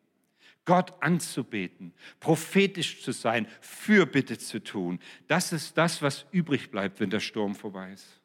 [0.68, 5.00] Gott anzubeten, prophetisch zu sein, Fürbitte zu tun.
[5.28, 8.20] Das ist das, was übrig bleibt, wenn der Sturm vorbei ist.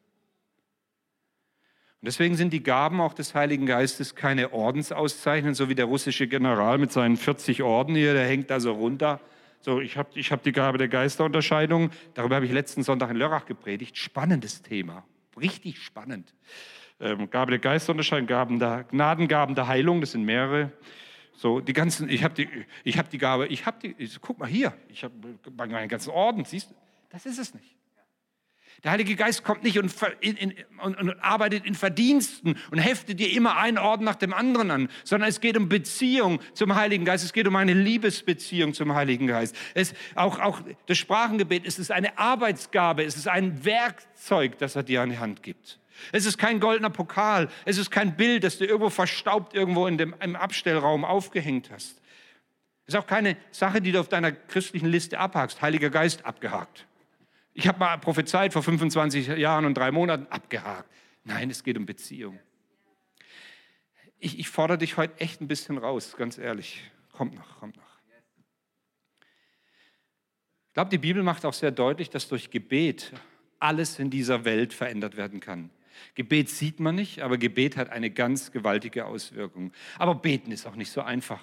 [2.01, 6.27] Und deswegen sind die Gaben auch des Heiligen Geistes keine Ordensauszeichnungen, so wie der russische
[6.27, 9.21] General mit seinen 40 Orden hier, der hängt da so runter.
[9.61, 11.91] So, ich habe ich hab die Gabe der Geisterunterscheidung.
[12.15, 13.97] Darüber habe ich letzten Sonntag in Lörrach gepredigt.
[13.97, 15.05] Spannendes Thema,
[15.41, 16.35] richtig spannend.
[16.99, 20.73] ähm, Gabe der Geisterunterscheidung, Gaben der Gnadengaben der Heilung, das sind mehrere.
[21.43, 22.49] So, die ganzen, ich habe die,
[22.85, 25.13] ich hab die Gabe, ich habe die, ich, guck mal hier, ich habe
[25.57, 26.75] meinen ganzen Orden, siehst du,
[27.11, 27.75] das ist es nicht.
[28.85, 33.19] Der Heilige Geist kommt nicht und, in, in, und, und, arbeitet in Verdiensten und heftet
[33.19, 37.05] dir immer einen Orden nach dem anderen an, sondern es geht um Beziehung zum Heiligen
[37.05, 37.25] Geist.
[37.25, 39.57] Es geht um eine Liebesbeziehung zum Heiligen Geist.
[39.75, 44.85] Es, auch, auch das Sprachengebet es ist eine Arbeitsgabe, es ist ein Werkzeug, das er
[44.85, 45.81] dir an die Hand gibt.
[46.11, 49.99] Es ist kein goldener Pokal, es ist kein Bild, das du irgendwo verstaubt irgendwo in
[49.99, 52.01] dem, im Abstellraum aufgehängt hast.
[52.87, 55.63] Es ist auch keine Sache, die du auf deiner christlichen Liste abhakst.
[55.63, 56.87] Heiliger Geist abgehakt.
[57.55, 60.91] Ich habe mal prophezeit vor 25 Jahren und drei Monaten abgehakt.
[61.25, 62.39] Nein, es geht um Beziehung.
[64.19, 66.83] Ich, ich fordere dich heute echt ein bisschen raus, ganz ehrlich.
[67.13, 67.93] Kommt noch, kommt noch.
[70.69, 73.13] Ich glaube, die Bibel macht auch sehr deutlich, dass durch Gebet
[73.59, 75.71] alles in dieser Welt verändert werden kann.
[76.15, 79.73] Gebet sieht man nicht, aber Gebet hat eine ganz gewaltige Auswirkung.
[79.99, 81.41] Aber beten ist auch nicht so einfach.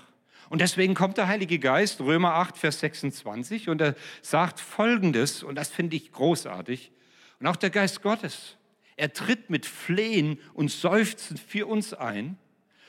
[0.49, 5.55] Und deswegen kommt der Heilige Geist, Römer 8, Vers 26, und er sagt Folgendes, und
[5.55, 6.91] das finde ich großartig,
[7.39, 8.57] und auch der Geist Gottes,
[8.97, 12.37] er tritt mit Flehen und Seufzen für uns ein,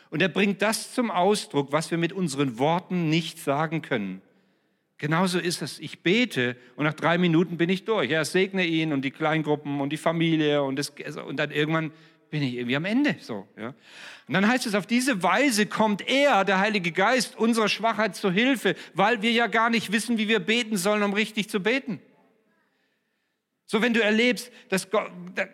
[0.08, 4.22] und er bringt das zum Ausdruck, was wir mit unseren Worten nicht sagen können.
[5.00, 5.78] Genauso ist es.
[5.78, 8.10] Ich bete und nach drei Minuten bin ich durch.
[8.10, 10.92] Er segne ihn und die Kleingruppen und die Familie und, das,
[11.26, 11.90] und dann irgendwann
[12.28, 13.16] bin ich irgendwie am Ende.
[13.20, 13.68] So, ja.
[14.28, 18.30] Und dann heißt es, auf diese Weise kommt er, der Heilige Geist, unserer Schwachheit zu
[18.30, 21.98] Hilfe, weil wir ja gar nicht wissen, wie wir beten sollen, um richtig zu beten.
[23.70, 25.12] So, wenn du erlebst, dass Gott,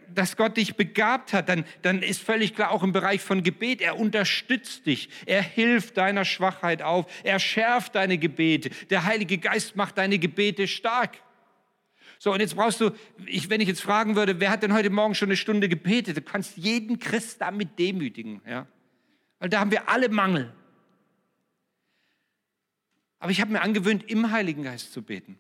[0.09, 3.83] dass Gott dich begabt hat, dann, dann ist völlig klar, auch im Bereich von Gebet,
[3.83, 9.77] er unterstützt dich, er hilft deiner Schwachheit auf, er schärft deine Gebete, der Heilige Geist
[9.77, 11.19] macht deine Gebete stark.
[12.19, 12.93] So, und jetzt brauchst du,
[13.27, 16.17] ich, wenn ich jetzt fragen würde, wer hat denn heute Morgen schon eine Stunde gebetet?
[16.17, 18.67] Du kannst jeden Christ damit demütigen, ja.
[19.41, 20.55] Weil da haben wir alle Mangel.
[23.19, 25.39] Aber ich habe mir angewöhnt, im Heiligen Geist zu beten.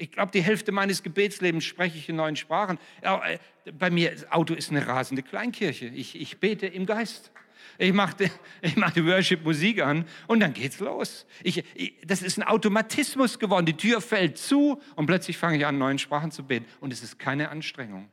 [0.00, 2.78] Ich glaube, die Hälfte meines Gebetslebens spreche ich in neuen Sprachen.
[3.02, 3.38] Äh,
[3.72, 5.86] bei mir, Auto ist eine rasende Kleinkirche.
[5.86, 7.32] Ich, ich bete im Geist.
[7.78, 8.30] Ich mache
[8.62, 11.26] ich mach Worship-Musik an und dann geht's los.
[11.42, 13.66] Ich, ich, das ist ein Automatismus geworden.
[13.66, 16.66] Die Tür fällt zu und plötzlich fange ich an, neuen Sprachen zu beten.
[16.78, 18.08] Und es ist keine Anstrengung.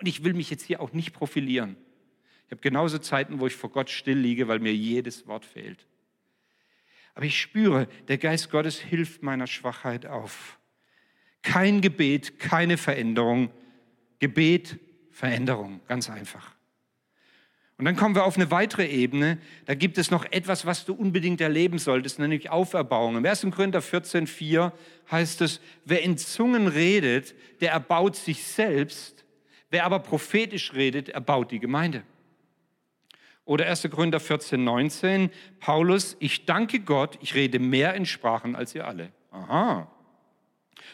[0.00, 1.76] Und ich will mich jetzt hier auch nicht profilieren.
[2.46, 5.86] Ich habe genauso Zeiten, wo ich vor Gott still liege, weil mir jedes Wort fehlt.
[7.14, 10.58] Aber ich spüre, der Geist Gottes hilft meiner Schwachheit auf.
[11.42, 13.50] Kein Gebet, keine Veränderung.
[14.18, 14.78] Gebet,
[15.10, 16.54] Veränderung, ganz einfach.
[17.78, 19.38] Und dann kommen wir auf eine weitere Ebene.
[19.64, 23.16] Da gibt es noch etwas, was du unbedingt erleben solltest, nämlich Auferbauung.
[23.16, 23.48] Im 1.
[23.50, 24.70] Korinther 14,4
[25.10, 29.24] heißt es, wer in Zungen redet, der erbaut sich selbst.
[29.70, 32.04] Wer aber prophetisch redet, erbaut die Gemeinde.
[33.44, 33.88] Oder 1.
[33.90, 39.10] Korinther 14,19, Paulus, ich danke Gott, ich rede mehr in Sprachen als ihr alle.
[39.32, 39.90] Aha.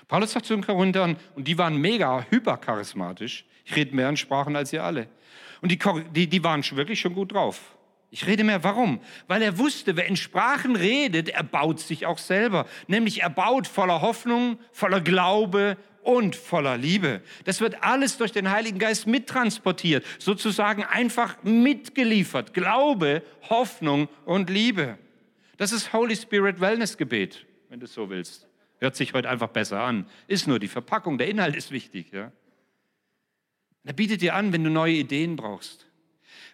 [0.06, 4.56] Paulus sagt zu den Korinthern, und die waren mega hypercharismatisch, ich rede mehr in Sprachen
[4.56, 5.08] als ihr alle.
[5.60, 5.78] Und die,
[6.14, 7.60] die, die waren wirklich schon gut drauf.
[8.10, 9.00] Ich rede mehr, warum?
[9.26, 12.66] Weil er wusste, wer in Sprachen redet, er baut sich auch selber.
[12.86, 17.20] Nämlich er baut voller Hoffnung, voller Glaube und voller Liebe.
[17.44, 22.54] Das wird alles durch den Heiligen Geist mittransportiert, sozusagen einfach mitgeliefert.
[22.54, 24.96] Glaube, Hoffnung und Liebe.
[25.58, 28.47] Das ist Holy Spirit Wellness Gebet, wenn du so willst.
[28.78, 30.06] Hört sich heute einfach besser an.
[30.28, 32.12] Ist nur die Verpackung, der Inhalt ist wichtig.
[32.12, 32.32] Ja?
[33.84, 35.86] Er bietet dir an, wenn du neue Ideen brauchst,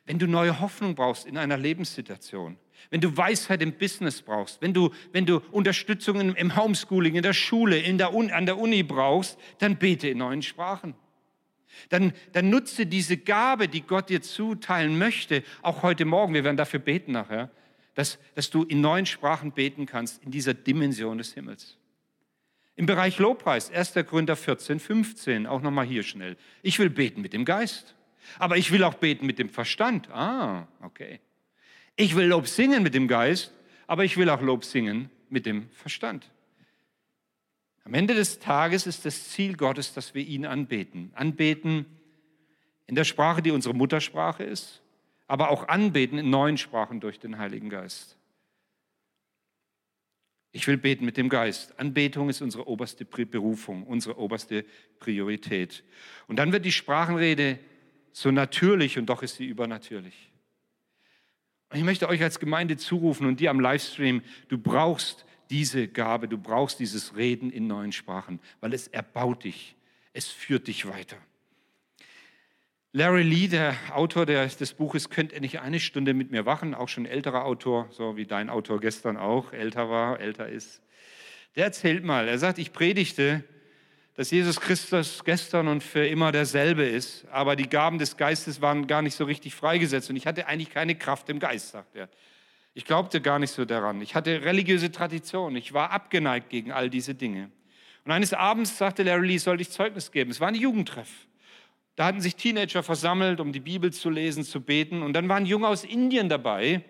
[0.07, 2.57] wenn du neue Hoffnung brauchst in einer Lebenssituation,
[2.91, 7.33] wenn du Weisheit im Business brauchst, wenn du, wenn du Unterstützung im Homeschooling, in der
[7.33, 10.95] Schule, in der Un an der Uni brauchst, dann bete in neuen Sprachen.
[11.89, 16.57] Dann, dann nutze diese Gabe, die Gott dir zuteilen möchte, auch heute Morgen, wir werden
[16.57, 17.51] dafür beten nachher,
[17.95, 21.79] dass, dass du in neuen Sprachen beten kannst, in dieser Dimension des Himmels.
[22.77, 23.95] Im Bereich Lobpreis, 1.
[24.07, 26.37] Korinther 14, 15, auch nochmal hier schnell.
[26.63, 27.95] Ich will beten mit dem Geist,
[28.39, 30.11] aber ich will auch beten mit dem Verstand.
[30.11, 31.21] Ah, okay.
[31.97, 33.53] Ich will Lob singen mit dem Geist,
[33.87, 36.29] aber ich will auch Lob singen mit dem Verstand.
[37.85, 41.13] Am Ende des Tages ist das Ziel Gottes, dass wir ihn anbeten.
[41.15, 41.87] Anbeten
[42.87, 44.83] in der Sprache, die unsere Muttersprache ist,
[45.29, 48.17] aber auch anbeten in neuen Sprachen durch den Heiligen Geist.
[50.57, 51.81] Ich will beten mit dem Geist.
[51.81, 54.65] Anbetung ist unsere oberste Berufung, unsere oberste
[55.01, 55.83] Priorität.
[56.29, 57.59] Und dann wird die Sprachenrede
[58.13, 60.31] so natürlich und doch ist sie übernatürlich.
[61.71, 66.29] Und ich möchte euch als Gemeinde zurufen und dir am Livestream, du brauchst diese Gabe,
[66.29, 69.75] du brauchst dieses Reden in neuen Sprachen, weil es erbaut dich,
[70.13, 71.17] es führt dich weiter.
[72.97, 76.89] Larry Lee, der Autor des Buches Könnt ihr nicht eine Stunde mit mir wachen, auch
[76.89, 80.81] schon älterer Autor, so wie dein Autor gestern auch älter war, älter ist,
[81.57, 83.43] der erzählt mal, er sagt, ich predigte,
[84.15, 88.87] dass Jesus Christus gestern und für immer derselbe ist, aber die Gaben des Geistes waren
[88.87, 92.09] gar nicht so richtig freigesetzt und ich hatte eigentlich keine Kraft im Geist, sagt er.
[92.75, 94.03] Ich glaubte gar nicht so daran.
[94.03, 95.57] Ich hatte religiöse Tradition.
[95.57, 97.51] Ich war abgeneigt gegen all diese Dinge.
[98.05, 100.31] Und eines Abends sagte Larry Lee, sollte ich Zeugnis geben.
[100.31, 101.27] Es war ein Jugendtreff.
[101.97, 105.03] Da hatten sich Teenager versammelt, um die Bibel zu lesen, zu beten.
[105.03, 106.83] Und dann war ein Junge aus Indien dabei.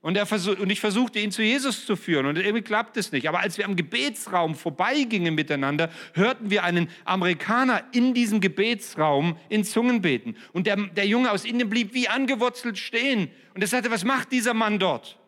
[0.00, 2.26] Und, versuch, und ich versuchte, ihn zu Jesus zu führen.
[2.26, 3.28] Und irgendwie klappt es nicht.
[3.28, 9.64] Aber als wir am Gebetsraum vorbeigingen miteinander, hörten wir einen Amerikaner in diesem Gebetsraum in
[9.64, 10.36] Zungen beten.
[10.52, 13.28] Und der, der Junge aus Indien blieb wie angewurzelt stehen.
[13.54, 15.18] Und er sagte, was macht dieser Mann dort?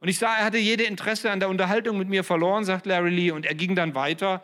[0.00, 3.10] Und ich sah, er hatte jede Interesse an der Unterhaltung mit mir verloren, sagt Larry
[3.10, 3.30] Lee.
[3.30, 4.42] Und er ging dann weiter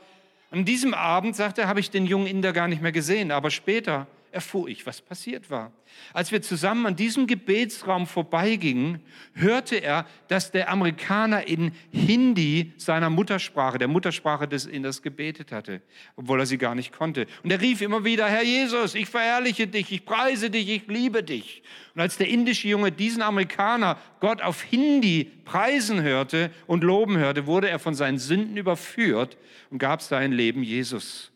[0.50, 3.50] an diesem Abend, sagte er, habe ich den jungen Inder gar nicht mehr gesehen, aber
[3.50, 5.72] später erfuhr ich, was passiert war.
[6.12, 9.00] Als wir zusammen an diesem Gebetsraum vorbeigingen,
[9.34, 15.82] hörte er, dass der Amerikaner in Hindi seiner Muttersprache, der Muttersprache des Inders, gebetet hatte,
[16.16, 17.26] obwohl er sie gar nicht konnte.
[17.42, 21.22] Und er rief immer wieder, Herr Jesus, ich verherrliche dich, ich preise dich, ich liebe
[21.22, 21.62] dich.
[21.94, 27.46] Und als der indische Junge diesen Amerikaner Gott auf Hindi preisen hörte und loben hörte,
[27.46, 29.36] wurde er von seinen Sünden überführt
[29.70, 31.32] und gab sein Leben Jesus.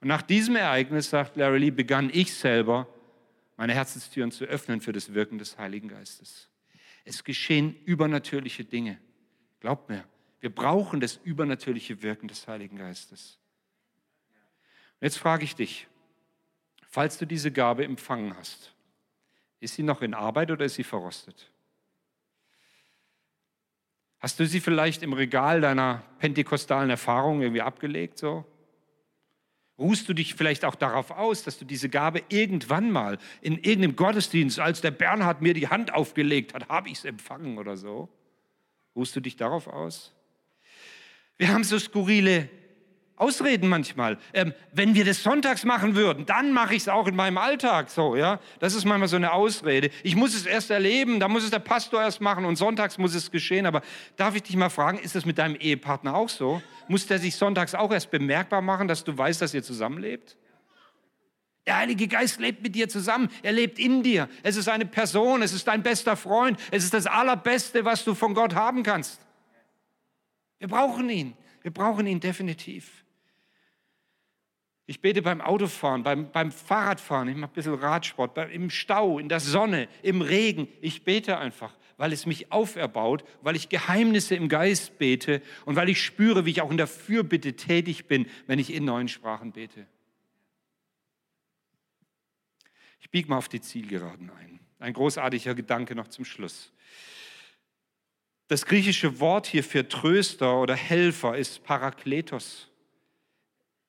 [0.00, 2.88] Und nach diesem Ereignis, sagt Larry Lee, begann ich selber,
[3.56, 6.48] meine Herzenstüren zu öffnen für das Wirken des Heiligen Geistes.
[7.04, 8.98] Es geschehen übernatürliche Dinge.
[9.60, 10.04] Glaubt mir,
[10.40, 13.38] wir brauchen das übernatürliche Wirken des Heiligen Geistes.
[15.00, 15.86] Und jetzt frage ich dich,
[16.88, 18.72] falls du diese Gabe empfangen hast,
[19.60, 21.50] ist sie noch in Arbeit oder ist sie verrostet?
[24.18, 28.46] Hast du sie vielleicht im Regal deiner pentekostalen Erfahrung irgendwie abgelegt so?
[29.80, 33.96] Ruhst du dich vielleicht auch darauf aus, dass du diese Gabe irgendwann mal in irgendeinem
[33.96, 38.10] Gottesdienst, als der Bernhard mir die Hand aufgelegt hat, habe ich es empfangen oder so?
[38.94, 40.12] Ruhst du dich darauf aus?
[41.38, 42.50] Wir haben so skurrile
[43.20, 44.16] Ausreden manchmal.
[44.32, 47.90] Ähm, wenn wir das sonntags machen würden, dann mache ich es auch in meinem Alltag
[47.90, 48.40] so, ja.
[48.60, 49.90] Das ist manchmal so eine Ausrede.
[50.02, 53.14] Ich muss es erst erleben, da muss es der Pastor erst machen und sonntags muss
[53.14, 53.66] es geschehen.
[53.66, 53.82] Aber
[54.16, 56.62] darf ich dich mal fragen, ist das mit deinem Ehepartner auch so?
[56.88, 60.38] Muss der sich sonntags auch erst bemerkbar machen, dass du weißt, dass ihr zusammenlebt?
[61.66, 63.28] Der Heilige Geist lebt mit dir zusammen.
[63.42, 64.30] Er lebt in dir.
[64.42, 65.42] Es ist eine Person.
[65.42, 66.58] Es ist dein bester Freund.
[66.70, 69.20] Es ist das Allerbeste, was du von Gott haben kannst.
[70.58, 71.34] Wir brauchen ihn.
[71.60, 73.04] Wir brauchen ihn definitiv.
[74.90, 79.20] Ich bete beim Autofahren, beim, beim Fahrradfahren, ich mache ein bisschen Radsport, beim, im Stau,
[79.20, 80.66] in der Sonne, im Regen.
[80.80, 85.90] Ich bete einfach, weil es mich auferbaut, weil ich Geheimnisse im Geist bete und weil
[85.90, 89.52] ich spüre, wie ich auch in der Fürbitte tätig bin, wenn ich in neuen Sprachen
[89.52, 89.86] bete.
[92.98, 94.58] Ich biege mal auf die Zielgeraden ein.
[94.80, 96.72] Ein großartiger Gedanke noch zum Schluss.
[98.48, 102.69] Das griechische Wort hier für Tröster oder Helfer ist Parakletos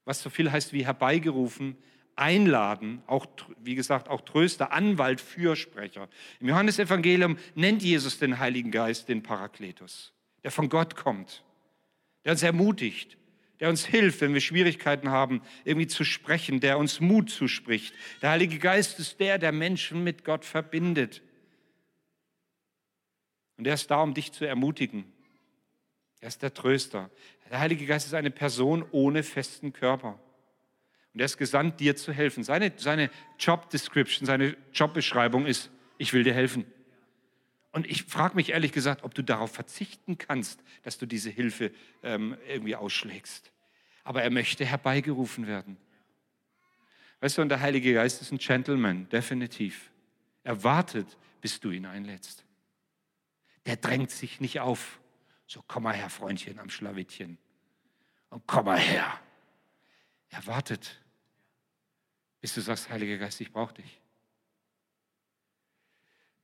[0.06, 1.78] was so viel heißt wie herbeigerufen,
[2.16, 3.26] einladen, auch,
[3.64, 6.10] wie gesagt, auch Tröster, Anwalt, Fürsprecher.
[6.40, 11.44] Im Johannesevangelium nennt Jesus den Heiligen Geist den Parakletos, der von Gott kommt,
[12.26, 13.18] der uns ermutigt,
[13.60, 17.94] der uns hilft, wenn wir Schwierigkeiten haben, irgendwie zu sprechen, der uns Mut zuspricht.
[18.22, 21.22] Der Heilige Geist ist der, der Menschen mit Gott verbindet.
[23.58, 25.06] Und er ist da, um dich zu ermutigen.
[26.20, 27.10] Er ist der Tröster.
[27.52, 30.18] Der Heilige Geist ist eine Person ohne festen Körper.
[31.14, 32.46] Und er ist gesandt, dir zu helfen.
[32.46, 36.66] Seine, seine Job Description, seine Jobbeschreibung ist, ich will dir helfen.
[37.74, 41.72] Und ich frage mich ehrlich gesagt, ob du darauf verzichten kannst, dass du diese Hilfe
[42.04, 43.52] ähm, irgendwie ausschlägst.
[44.06, 45.76] Aber er möchte herbeigerufen werden.
[47.20, 49.92] Weißt du, und der Heilige Geist ist ein Gentleman, definitiv.
[50.46, 52.46] Er wartet, bis du ihn einlädst.
[53.66, 55.01] Der drängt sich nicht auf.
[55.52, 57.38] So, komm mal her, Freundchen am Schlawittchen.
[58.30, 59.20] Und komm mal her.
[60.30, 61.04] Er wartet,
[62.40, 64.00] bis du sagst, Heiliger Geist, ich brauche dich.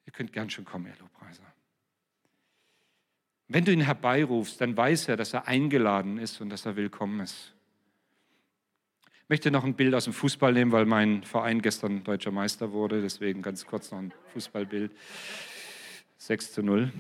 [0.05, 1.45] Ihr könnt gern schon kommen, Herr Lobpreiser.
[3.47, 7.21] Wenn du ihn herbeirufst, dann weiß er, dass er eingeladen ist und dass er willkommen
[7.21, 7.53] ist.
[9.23, 12.73] Ich möchte noch ein Bild aus dem Fußball nehmen, weil mein Verein gestern deutscher Meister
[12.73, 13.01] wurde.
[13.01, 14.91] Deswegen ganz kurz noch ein Fußballbild.
[16.17, 16.91] 6 zu 0.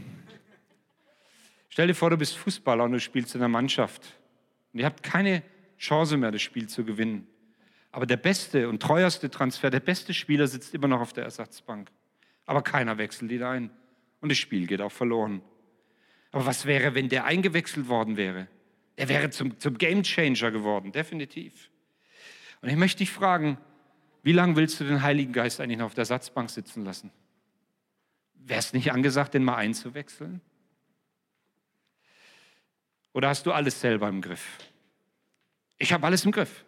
[1.77, 4.01] Stell dir vor, du bist Fußballer und du spielst in einer Mannschaft.
[4.73, 5.43] Und ihr habt keine
[5.77, 7.27] Chance mehr, das Spiel zu gewinnen.
[7.91, 11.91] Aber der beste und treuerste Transfer, der beste Spieler sitzt immer noch auf der Ersatzbank.
[12.47, 13.69] Aber keiner wechselt ihn ein.
[14.21, 15.43] Und das Spiel geht auch verloren.
[16.31, 18.47] Aber was wäre, wenn der eingewechselt worden wäre?
[18.95, 21.69] Er wäre zum, zum Game Changer geworden, definitiv.
[22.61, 23.59] Und ich möchte dich fragen,
[24.23, 27.11] Wie lange willst du den Heiligen Geist eigentlich noch auf der Satzbank sitzen lassen?
[28.33, 30.41] Wäre es nicht angesagt, den mal einzuwechseln?
[33.13, 34.57] Oder hast du alles selber im Griff?
[35.77, 36.65] Ich habe alles im Griff.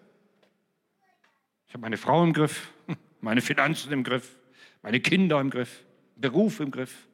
[1.68, 2.72] Ich habe meine Frau im Griff,
[3.22, 4.38] meine Finanzen im Griff,
[4.82, 5.84] meine Kinder im Griff,
[6.16, 7.08] Beruf im Griff.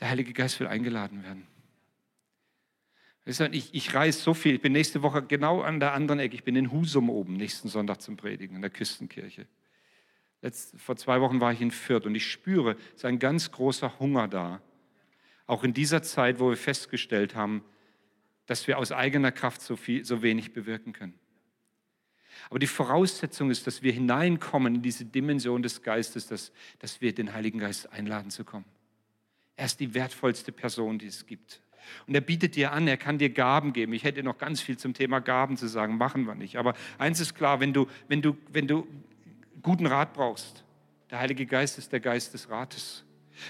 [0.00, 1.46] Der Heilige Geist will eingeladen werden.
[3.26, 4.54] Ich, ich reise so viel.
[4.54, 6.36] Ich bin nächste Woche genau an der anderen Ecke.
[6.36, 9.46] Ich bin in Husum oben, nächsten Sonntag zum Predigen, in der Küstenkirche.
[10.42, 13.50] Letzt, vor zwei Wochen war ich in Fürth und ich spüre, es ist ein ganz
[13.50, 14.62] großer Hunger da.
[15.46, 17.64] Auch in dieser Zeit, wo wir festgestellt haben,
[18.46, 21.14] dass wir aus eigener Kraft so, viel, so wenig bewirken können.
[22.50, 27.14] Aber die Voraussetzung ist, dass wir hineinkommen in diese Dimension des Geistes, dass, dass wir
[27.14, 28.66] den Heiligen Geist einladen zu kommen.
[29.56, 31.60] Er ist die wertvollste Person, die es gibt.
[32.06, 33.92] Und er bietet dir an, er kann dir Gaben geben.
[33.92, 36.56] Ich hätte noch ganz viel zum Thema Gaben zu sagen, machen wir nicht.
[36.56, 38.86] Aber eins ist klar, wenn du, wenn du, wenn du
[39.62, 40.64] guten Rat brauchst,
[41.10, 43.04] der Heilige Geist ist der Geist des Rates.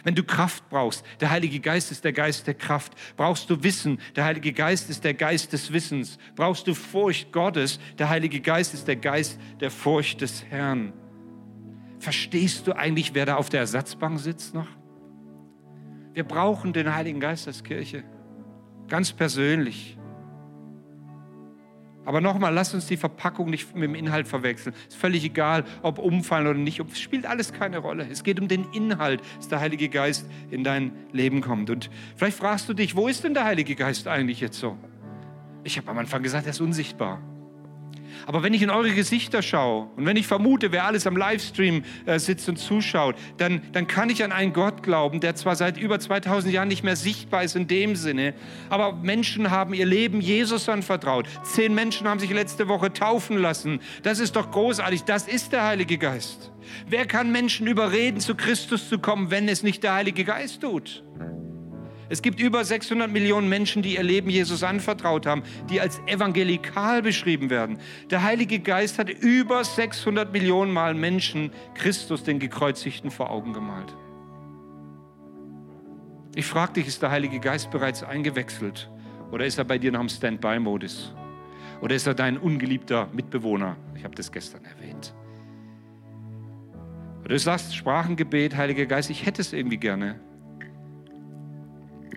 [0.04, 2.92] Wenn du Kraft brauchst, der Heilige Geist ist der Geist der Kraft.
[3.16, 6.18] Brauchst du Wissen, der Heilige Geist ist der Geist des Wissens.
[6.34, 10.92] Brauchst du Furcht Gottes, der Heilige Geist ist der Geist der Furcht des Herrn.
[11.98, 14.68] Verstehst du eigentlich, wer da auf der Ersatzbank sitzt noch?
[16.12, 18.04] Wir brauchen den Heiligen Geist als Kirche,
[18.88, 19.95] ganz persönlich.
[22.06, 24.74] Aber nochmal, lass uns die Verpackung nicht mit dem Inhalt verwechseln.
[24.88, 26.80] Ist völlig egal, ob umfallen oder nicht.
[26.80, 28.06] Es spielt alles keine Rolle.
[28.10, 31.68] Es geht um den Inhalt, dass der Heilige Geist in dein Leben kommt.
[31.68, 34.78] Und vielleicht fragst du dich, wo ist denn der Heilige Geist eigentlich jetzt so?
[35.64, 37.20] Ich habe am Anfang gesagt, er ist unsichtbar.
[38.26, 41.84] Aber wenn ich in eure Gesichter schaue und wenn ich vermute, wer alles am Livestream
[42.06, 45.78] äh, sitzt und zuschaut, dann, dann kann ich an einen Gott glauben, der zwar seit
[45.78, 48.34] über 2000 Jahren nicht mehr sichtbar ist in dem Sinne,
[48.68, 51.26] aber Menschen haben ihr Leben Jesus anvertraut.
[51.44, 53.80] Zehn Menschen haben sich letzte Woche taufen lassen.
[54.02, 55.04] Das ist doch großartig.
[55.04, 56.50] Das ist der Heilige Geist.
[56.88, 61.04] Wer kann Menschen überreden, zu Christus zu kommen, wenn es nicht der Heilige Geist tut?
[62.08, 67.02] Es gibt über 600 Millionen Menschen, die ihr Leben Jesus anvertraut haben, die als evangelikal
[67.02, 67.78] beschrieben werden.
[68.10, 73.96] Der Heilige Geist hat über 600 Millionen Mal Menschen Christus, den Gekreuzigten, vor Augen gemalt.
[76.36, 78.90] Ich frage dich, ist der Heilige Geist bereits eingewechselt?
[79.32, 81.14] Oder ist er bei dir noch im Standby-Modus?
[81.80, 83.76] Oder ist er dein ungeliebter Mitbewohner?
[83.96, 85.14] Ich habe das gestern erwähnt.
[87.20, 90.20] Oder du sagst Sprachengebet, Heiliger Geist, ich hätte es irgendwie gerne.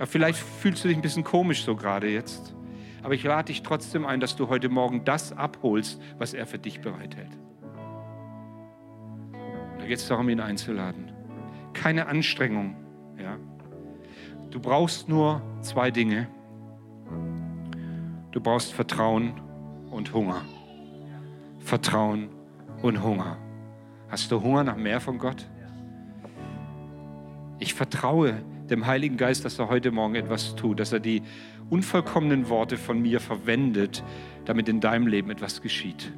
[0.06, 2.56] Vielleicht fühlst du dich ein bisschen komisch so gerade jetzt.
[3.04, 6.60] Aber ich lade dich trotzdem ein, dass du heute Morgen das abholst, was er für
[6.60, 7.32] dich bereithält.
[9.78, 11.12] Da geht es darum, ihn einzuladen.
[11.74, 12.76] Keine Anstrengung.
[13.18, 13.38] Ja?
[14.52, 16.28] Du brauchst nur zwei Dinge.
[18.32, 19.34] Du brauchst Vertrauen
[19.90, 20.42] und Hunger.
[21.60, 22.30] Vertrauen
[22.82, 23.38] und Hunger.
[24.10, 25.48] Hast du Hunger nach mehr von Gott?
[27.60, 28.42] Ich vertraue
[28.72, 31.22] dem Heiligen Geist, dass er heute Morgen etwas tut, dass er die
[31.70, 34.04] unvollkommenen Worte von mir verwendet,
[34.46, 36.12] damit in deinem Leben etwas geschieht.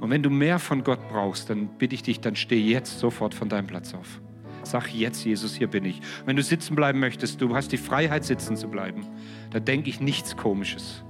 [0.00, 3.34] Und wenn du mehr von Gott brauchst, dann bitte ich dich, dann steh jetzt sofort
[3.34, 4.20] von deinem Platz auf.
[4.62, 6.00] Sag jetzt, Jesus, hier bin ich.
[6.26, 9.06] Wenn du sitzen bleiben möchtest, du hast die Freiheit, sitzen zu bleiben,
[9.50, 11.04] da denke ich nichts Komisches.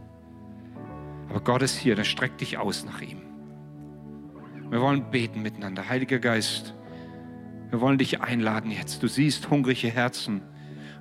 [1.29, 3.19] Aber Gott ist hier, dann streck dich aus nach ihm.
[4.71, 5.89] Wir wollen beten miteinander.
[5.89, 6.75] Heiliger Geist,
[7.71, 9.03] wir wollen dich einladen jetzt.
[9.03, 10.43] Du siehst hungrige Herzen.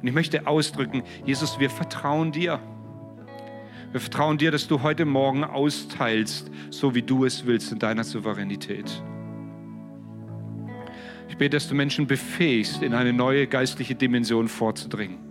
[0.01, 2.59] Und ich möchte ausdrücken, Jesus, wir vertrauen dir.
[3.91, 8.03] Wir vertrauen dir, dass du heute Morgen austeilst, so wie du es willst in deiner
[8.03, 9.03] Souveränität.
[11.27, 15.28] Ich bete, dass du Menschen befähigst, in eine neue geistliche Dimension vorzudringen.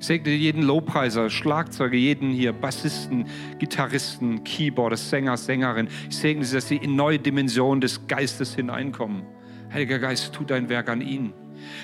[0.00, 3.26] Ich segne jeden Lobpreiser, Schlagzeuger, jeden hier, Bassisten,
[3.58, 5.88] Gitarristen, Keyboarder, Sänger, Sängerin.
[6.08, 9.24] Ich segne sie, dass sie in neue Dimensionen des Geistes hineinkommen.
[9.70, 11.34] Heiliger Geist, tu dein Werk an ihnen.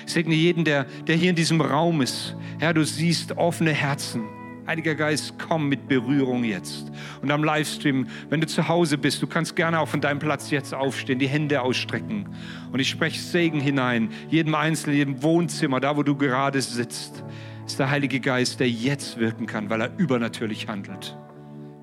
[0.07, 2.35] Ich segne jeden, der, der hier in diesem Raum ist.
[2.57, 4.23] Herr, du siehst offene Herzen.
[4.65, 6.91] Heiliger Geist, komm mit Berührung jetzt.
[7.21, 10.49] Und am Livestream, wenn du zu Hause bist, du kannst gerne auch von deinem Platz
[10.49, 12.27] jetzt aufstehen, die Hände ausstrecken.
[12.71, 17.23] Und ich spreche Segen hinein, jedem Einzelnen, jedem Wohnzimmer, da wo du gerade sitzt,
[17.67, 21.17] ist der Heilige Geist, der jetzt wirken kann, weil er übernatürlich handelt.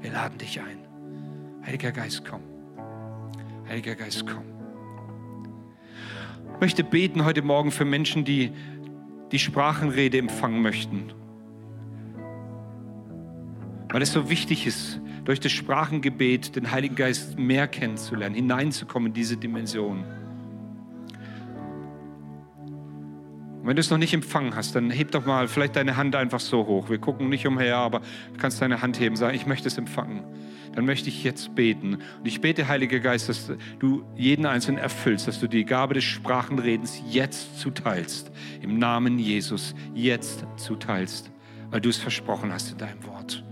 [0.01, 0.78] Wir laden dich ein.
[1.64, 2.41] Heiliger Geist, komm.
[3.68, 4.45] Heiliger Geist, komm.
[6.55, 8.53] Ich möchte beten heute Morgen für Menschen, die
[9.30, 11.12] die Sprachenrede empfangen möchten.
[13.91, 19.14] Weil es so wichtig ist, durch das Sprachengebet den Heiligen Geist mehr kennenzulernen, hineinzukommen in
[19.14, 20.05] diese Dimension.
[23.67, 26.41] Wenn du es noch nicht empfangen hast, dann heb doch mal vielleicht deine Hand einfach
[26.41, 26.91] so hoch.
[26.91, 30.25] Wir gucken nicht umher, aber du kannst deine Hand heben, sagen, ich möchte es empfangen.
[30.75, 31.95] Dann möchte ich jetzt beten.
[31.95, 36.05] Und ich bete, Heiliger Geist, dass du jeden Einzelnen erfüllst, dass du die Gabe des
[36.05, 38.33] Sprachenredens jetzt zuteilst.
[38.61, 41.31] Im Namen Jesus jetzt zuteilst,
[41.71, 43.43] weil du es versprochen hast in deinem Wort.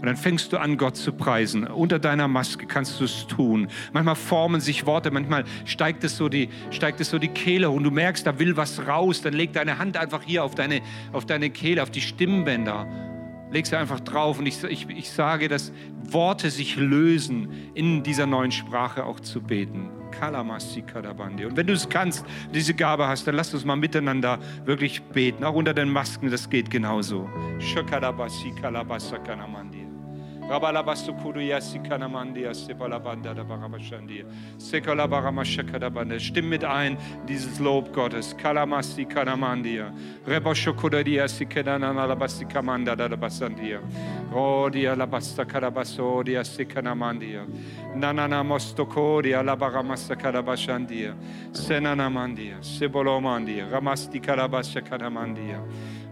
[0.00, 1.66] Und dann fängst du an, Gott zu preisen.
[1.66, 3.68] Unter deiner Maske kannst du es tun.
[3.92, 7.84] Manchmal formen sich Worte, manchmal steigt es, so die, steigt es so die Kehle und
[7.84, 9.20] du merkst, da will was raus.
[9.20, 10.80] Dann leg deine Hand einfach hier auf deine,
[11.12, 12.86] auf deine Kehle, auf die Stimmbänder.
[13.50, 15.72] Leg sie einfach drauf und ich, ich, ich sage, dass
[16.02, 19.90] Worte sich lösen, in dieser neuen Sprache auch zu beten.
[20.12, 25.44] Und wenn du es kannst, diese Gabe hast, dann lass uns mal miteinander wirklich beten.
[25.44, 27.28] Auch unter den Masken, das geht genauso.
[27.58, 29.79] Shakadabasi kalabasa kanamandi.
[36.18, 36.98] Stimm mit ein,
[37.28, 38.36] dieses Lob Gottes.
[38.36, 39.92] Kalamasi Kanamandia.
[40.26, 43.78] Reboshokudadia Sikananalabasti Kamanda da Basandia.
[44.32, 47.46] Rodia Labasta Karabasodia Sikanamandia.
[47.94, 51.14] Nanana Mostokodia Labaramasa Karabashandia.
[51.52, 52.58] Senanamandia.
[52.60, 53.70] Sebolomandia.
[53.70, 55.60] Ramasti Karabasha Kanamandia.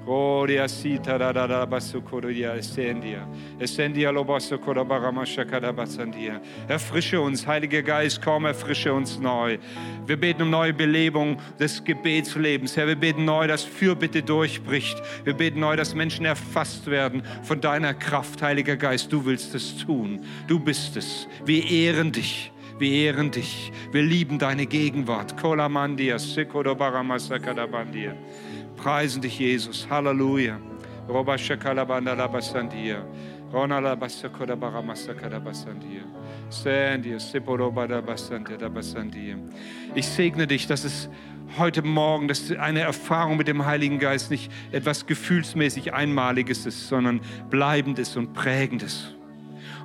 [0.08, 3.28] Gloria sita da da da basu koria essendia.
[3.60, 6.40] Essendia lo basu korabara shakada basandia.
[6.66, 9.58] Erfrische uns, Heiliger Geist, komm, erfrische uns neu.
[10.06, 12.74] Wir beten um neue Belebung des Gebetslebens.
[12.74, 14.96] Herr, wir beten neu, dass Fürbitte durchbricht.
[15.24, 19.12] Wir beten neu, dass Menschen erfasst werden von deiner Kraft, Heiliger Geist.
[19.12, 20.24] Du willst es tun.
[20.46, 21.28] Du bist es.
[21.44, 22.50] Wir ehren dich.
[22.78, 23.72] Wir ehren dich.
[23.92, 25.36] Wir lieben deine Gegenwart.
[25.36, 28.14] Kolamandia, Sekodobaramassakadabandia
[28.78, 29.88] preisen dich, Jesus.
[29.90, 30.58] Halleluja.
[39.94, 41.08] Ich segne dich, dass es
[41.56, 47.20] heute Morgen, dass eine Erfahrung mit dem Heiligen Geist nicht etwas gefühlsmäßig Einmaliges ist, sondern
[47.48, 49.14] bleibendes und prägendes.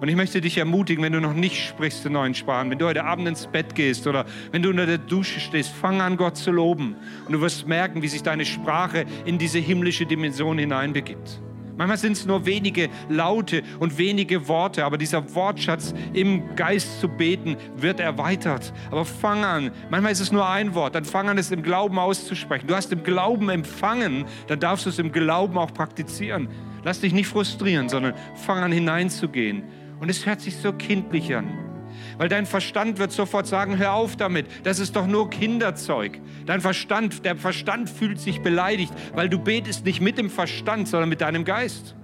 [0.03, 2.87] Und ich möchte dich ermutigen, wenn du noch nicht sprichst in neuen Sprachen, wenn du
[2.87, 6.35] heute Abend ins Bett gehst oder wenn du unter der Dusche stehst, fang an, Gott
[6.35, 6.97] zu loben.
[7.25, 11.39] Und du wirst merken, wie sich deine Sprache in diese himmlische Dimension hineinbegibt.
[11.77, 17.07] Manchmal sind es nur wenige Laute und wenige Worte, aber dieser Wortschatz im Geist zu
[17.07, 18.73] beten wird erweitert.
[18.91, 21.97] Aber fang an, manchmal ist es nur ein Wort, dann fang an, es im Glauben
[21.97, 22.67] auszusprechen.
[22.67, 26.49] Du hast im Glauben empfangen, dann darfst du es im Glauben auch praktizieren.
[26.83, 29.63] Lass dich nicht frustrieren, sondern fang an hineinzugehen.
[29.99, 31.47] Und es hört sich so kindlich an.
[32.17, 36.19] Weil dein Verstand wird sofort sagen, hör auf damit, das ist doch nur Kinderzeug.
[36.45, 41.09] Dein Verstand, der Verstand fühlt sich beleidigt, weil du betest nicht mit dem Verstand, sondern
[41.09, 41.95] mit deinem Geist.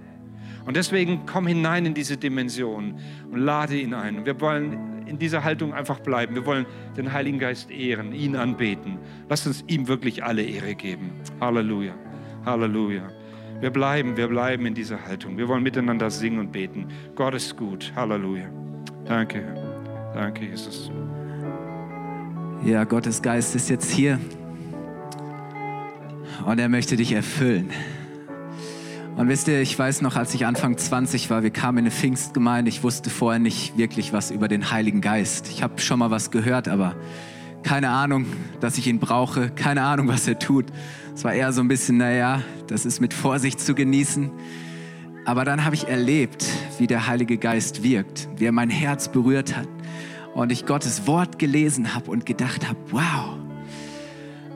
[0.66, 4.26] Und deswegen komm hinein in diese Dimension und lade ihn ein.
[4.26, 6.34] Wir wollen in dieser Haltung einfach bleiben.
[6.34, 6.66] Wir wollen
[6.96, 8.98] den Heiligen Geist ehren, ihn anbeten.
[9.28, 11.12] Lass uns ihm wirklich alle Ehre geben.
[11.40, 11.94] Halleluja.
[12.44, 13.10] Halleluja.
[13.60, 15.36] Wir bleiben, wir bleiben in dieser Haltung.
[15.36, 16.88] Wir wollen miteinander singen und beten.
[17.14, 17.92] Gott ist gut.
[17.94, 18.46] Halleluja.
[19.04, 19.44] Danke,
[20.14, 20.90] Danke, Jesus.
[22.64, 24.18] Ja, Gottes Geist ist jetzt hier
[26.46, 27.70] und er möchte dich erfüllen.
[29.16, 31.90] Und wisst ihr, ich weiß noch, als ich Anfang 20 war, wir kamen in eine
[31.90, 35.48] Pfingstgemeinde, ich wusste vorher nicht wirklich was über den Heiligen Geist.
[35.50, 36.96] Ich habe schon mal was gehört, aber
[37.62, 38.26] keine Ahnung,
[38.60, 40.66] dass ich ihn brauche, keine Ahnung, was er tut.
[41.14, 44.30] Es war eher so ein bisschen, naja, das ist mit Vorsicht zu genießen.
[45.26, 46.46] Aber dann habe ich erlebt,
[46.78, 49.68] wie der Heilige Geist wirkt, wie er mein Herz berührt hat
[50.34, 53.39] und ich Gottes Wort gelesen habe und gedacht habe, wow,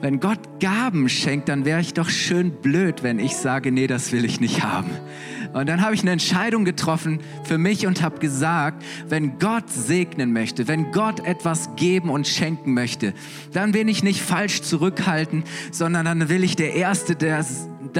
[0.04, 4.12] wenn Gott Gaben schenkt, dann wäre ich doch schön blöd, wenn ich sage, nee, das
[4.12, 4.90] will ich nicht haben.
[5.54, 10.34] Und dann habe ich eine Entscheidung getroffen für mich und habe gesagt, wenn Gott segnen
[10.34, 13.14] möchte, wenn Gott etwas geben und schenken möchte,
[13.54, 15.42] dann will ich nicht falsch zurückhalten,
[15.72, 17.42] sondern dann will ich der Erste der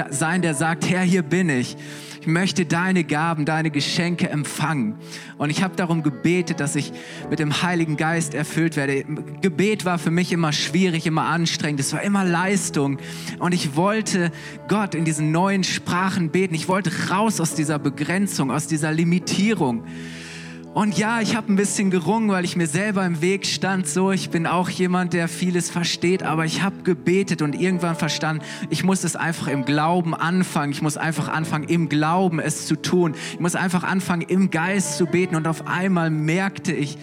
[0.09, 1.77] sein, der sagt, Herr, hier bin ich
[2.25, 4.95] ich möchte deine Gaben, deine Geschenke empfangen.
[5.37, 6.91] Und ich habe darum gebetet, dass ich
[7.29, 9.05] mit dem Heiligen Geist erfüllt werde.
[9.41, 11.81] Gebet war für mich immer schwierig, immer anstrengend.
[11.81, 12.97] Es war immer Leistung.
[13.37, 14.31] Und ich wollte
[14.67, 16.55] Gott in diesen neuen Sprachen beten.
[16.55, 19.83] Ich wollte raus aus dieser Begrenzung, aus dieser Limitierung.
[20.75, 23.87] Und ja, ich habe ein bisschen gerungen, weil ich mir selber im Weg stand.
[23.87, 28.43] So, ich bin auch jemand, der vieles versteht, aber ich habe gebetet und irgendwann verstanden,
[28.69, 30.73] ich muss es einfach im Glauben anfangen.
[30.73, 33.15] Ich muss einfach anfangen, im Glauben es zu tun.
[33.31, 35.37] Ich muss einfach anfangen, im Geist zu beten.
[35.37, 36.97] Und auf einmal merkte ich,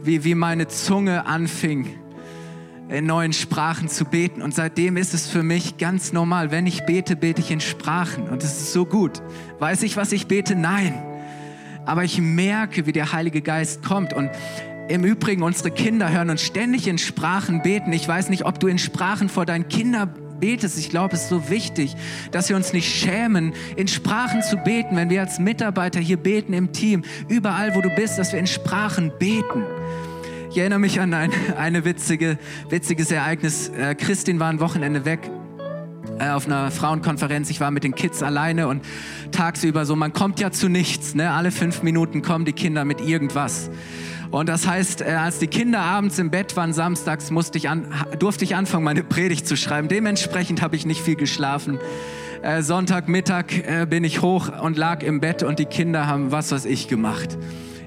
[0.00, 1.88] wie, wie meine Zunge anfing,
[2.88, 4.42] in neuen Sprachen zu beten.
[4.42, 6.52] Und seitdem ist es für mich ganz normal.
[6.52, 8.28] Wenn ich bete, bete ich in Sprachen.
[8.28, 9.20] Und es ist so gut.
[9.58, 10.54] Weiß ich, was ich bete?
[10.54, 11.02] Nein
[11.88, 14.30] aber ich merke, wie der Heilige Geist kommt und
[14.88, 17.92] im Übrigen, unsere Kinder hören uns ständig in Sprachen beten.
[17.94, 20.78] Ich weiß nicht, ob du in Sprachen vor deinen Kindern betest.
[20.78, 21.96] Ich glaube, es ist so wichtig,
[22.30, 26.52] dass wir uns nicht schämen, in Sprachen zu beten, wenn wir als Mitarbeiter hier beten
[26.52, 29.64] im Team, überall, wo du bist, dass wir in Sprachen beten.
[30.50, 33.70] Ich erinnere mich an ein eine witzige, witziges Ereignis.
[33.70, 35.20] Äh, Christine war ein Wochenende weg
[36.18, 37.50] äh, auf einer Frauenkonferenz.
[37.50, 38.84] Ich war mit den Kids alleine und
[39.32, 41.14] tagsüber so, man kommt ja zu nichts.
[41.14, 41.30] Ne?
[41.30, 43.70] Alle fünf Minuten kommen die Kinder mit irgendwas.
[44.30, 47.86] Und das heißt, äh, als die Kinder abends im Bett waren, samstags musste ich an,
[48.18, 49.88] durfte ich anfangen, meine Predigt zu schreiben.
[49.88, 51.78] Dementsprechend habe ich nicht viel geschlafen.
[52.42, 56.52] Äh, Sonntagmittag äh, bin ich hoch und lag im Bett und die Kinder haben was,
[56.52, 57.38] was ich gemacht.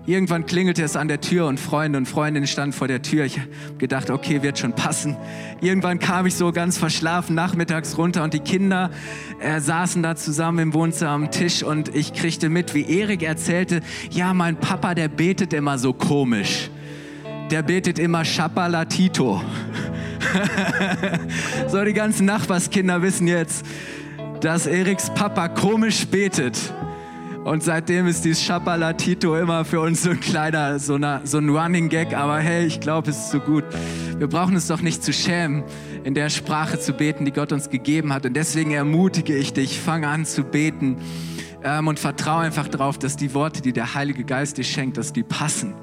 [0.07, 3.23] Irgendwann klingelte es an der Tür und Freunde und Freundinnen standen vor der Tür.
[3.23, 5.15] Ich habe gedacht, okay, wird schon passen.
[5.61, 8.89] Irgendwann kam ich so ganz verschlafen nachmittags runter und die Kinder
[9.39, 13.81] äh, saßen da zusammen im Wohnzimmer am Tisch und ich kriegte mit, wie Erik erzählte,
[14.09, 16.71] ja, mein Papa, der betet immer so komisch.
[17.51, 19.41] Der betet immer Chapalatito.
[21.67, 23.65] so, die ganzen Nachbarskinder wissen jetzt,
[24.39, 26.57] dass Eriks Papa komisch betet.
[27.43, 31.49] Und seitdem ist dieses Chapalatito immer für uns so ein kleiner, so, eine, so ein
[31.49, 32.15] Running Gag.
[32.15, 33.63] Aber hey, ich glaube, es ist so gut.
[34.19, 35.63] Wir brauchen uns doch nicht zu schämen,
[36.03, 38.27] in der Sprache zu beten, die Gott uns gegeben hat.
[38.27, 40.97] Und deswegen ermutige ich dich, fang an zu beten
[41.63, 45.11] ähm, und vertraue einfach darauf, dass die Worte, die der Heilige Geist dir schenkt, dass
[45.11, 45.73] die passen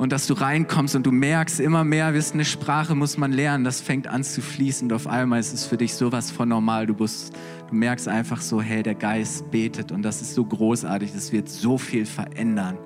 [0.00, 3.64] und dass du reinkommst und du merkst immer mehr, wirst eine Sprache muss man lernen,
[3.64, 6.86] das fängt an zu fließen und auf einmal ist es für dich sowas von normal.
[6.86, 7.34] Du, bist,
[7.70, 11.48] du merkst einfach so, hey, der Geist betet und das ist so großartig, das wird
[11.48, 12.76] so viel verändern.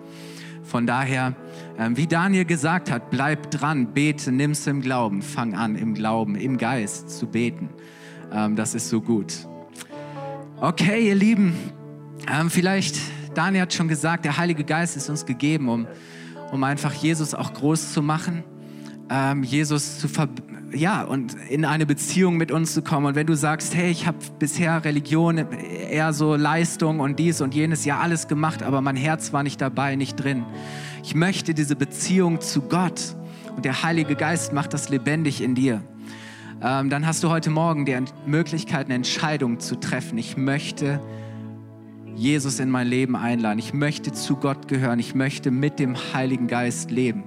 [0.63, 1.35] Von daher,
[1.79, 6.37] ähm, wie Daniel gesagt hat, bleib dran, bete, nimm's im Glauben, fang an im Glauben,
[6.37, 7.69] im Geist zu beten.
[8.33, 9.35] Ähm, das ist so gut.
[10.61, 11.55] Okay, ihr Lieben,
[12.33, 12.97] ähm, vielleicht,
[13.35, 15.87] Daniel hat schon gesagt, der Heilige Geist ist uns gegeben, um
[16.55, 18.45] um einfach Jesus auch groß zu machen,
[19.43, 20.29] Jesus zu ver
[20.75, 23.07] ja, und in eine Beziehung mit uns zu kommen.
[23.07, 27.55] Und wenn du sagst, hey, ich habe bisher Religion eher so Leistung und dies und
[27.55, 30.45] jenes, ja, alles gemacht, aber mein Herz war nicht dabei, nicht drin.
[31.03, 33.15] Ich möchte diese Beziehung zu Gott
[33.57, 35.83] und der Heilige Geist macht das lebendig in dir.
[36.63, 37.97] Ähm, dann hast du heute Morgen die
[38.27, 40.19] Möglichkeit, eine Entscheidung zu treffen.
[40.19, 41.01] Ich möchte
[42.17, 43.59] Jesus in mein Leben einladen.
[43.59, 44.99] Ich möchte zu Gott gehören.
[44.99, 47.25] Ich möchte mit dem Heiligen Geist leben.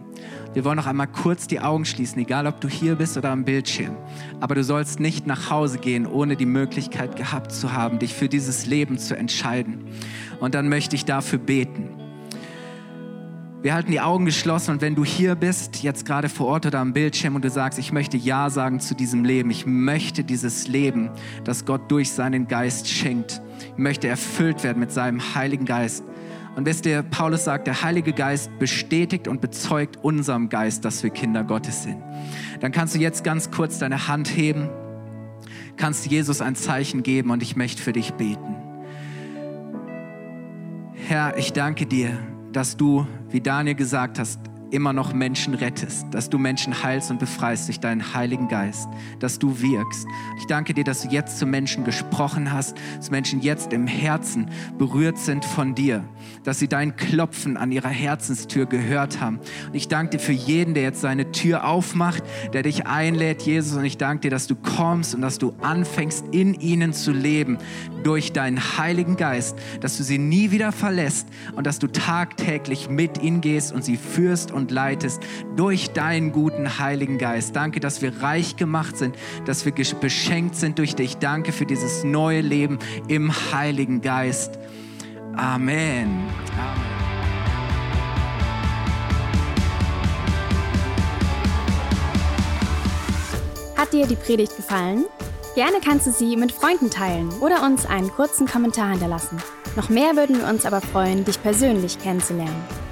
[0.53, 3.43] Wir wollen noch einmal kurz die Augen schließen, egal ob du hier bist oder am
[3.43, 3.95] Bildschirm.
[4.39, 8.29] Aber du sollst nicht nach Hause gehen, ohne die Möglichkeit gehabt zu haben, dich für
[8.29, 9.85] dieses Leben zu entscheiden.
[10.39, 11.89] Und dann möchte ich dafür beten.
[13.61, 16.79] Wir halten die Augen geschlossen und wenn du hier bist, jetzt gerade vor Ort oder
[16.79, 20.67] am Bildschirm und du sagst, ich möchte Ja sagen zu diesem Leben, ich möchte dieses
[20.67, 21.09] Leben,
[21.43, 23.41] das Gott durch seinen Geist schenkt,
[23.77, 26.03] möchte erfüllt werden mit seinem Heiligen Geist.
[26.55, 31.11] Und wisst ihr, Paulus sagt, der Heilige Geist bestätigt und bezeugt unserem Geist, dass wir
[31.11, 32.01] Kinder Gottes sind.
[32.61, 34.69] Dann kannst du jetzt ganz kurz deine Hand heben,
[35.75, 38.55] kannst Jesus ein Zeichen geben und ich möchte für dich beten.
[41.07, 42.17] Herr, ich danke dir,
[42.51, 44.39] dass du, wie Daniel gesagt hast,
[44.71, 48.87] immer noch Menschen rettest, dass du Menschen heilst und befreist durch deinen Heiligen Geist,
[49.19, 50.07] dass du wirkst.
[50.39, 54.49] Ich danke dir, dass du jetzt zu Menschen gesprochen hast, dass Menschen jetzt im Herzen
[54.77, 56.03] berührt sind von dir,
[56.43, 59.39] dass sie dein Klopfen an ihrer Herzenstür gehört haben.
[59.67, 63.77] Und ich danke dir für jeden, der jetzt seine Tür aufmacht, der dich einlädt, Jesus.
[63.77, 67.57] Und ich danke dir, dass du kommst und dass du anfängst, in ihnen zu leben
[68.03, 73.21] durch deinen Heiligen Geist, dass du sie nie wieder verlässt und dass du tagtäglich mit
[73.21, 75.21] ihnen gehst und sie führst und leitest
[75.55, 77.55] durch deinen guten Heiligen Geist.
[77.55, 81.17] Danke, dass wir reich gemacht sind, dass wir beschenkt sind durch dich.
[81.17, 84.59] Danke für dieses neue Leben im Heiligen Geist.
[85.35, 86.27] Amen.
[86.57, 86.97] Amen.
[93.77, 95.05] Hat dir die Predigt gefallen?
[95.53, 99.37] Gerne kannst du sie mit Freunden teilen oder uns einen kurzen Kommentar hinterlassen.
[99.75, 102.86] Noch mehr würden wir uns aber freuen, dich persönlich kennenzulernen.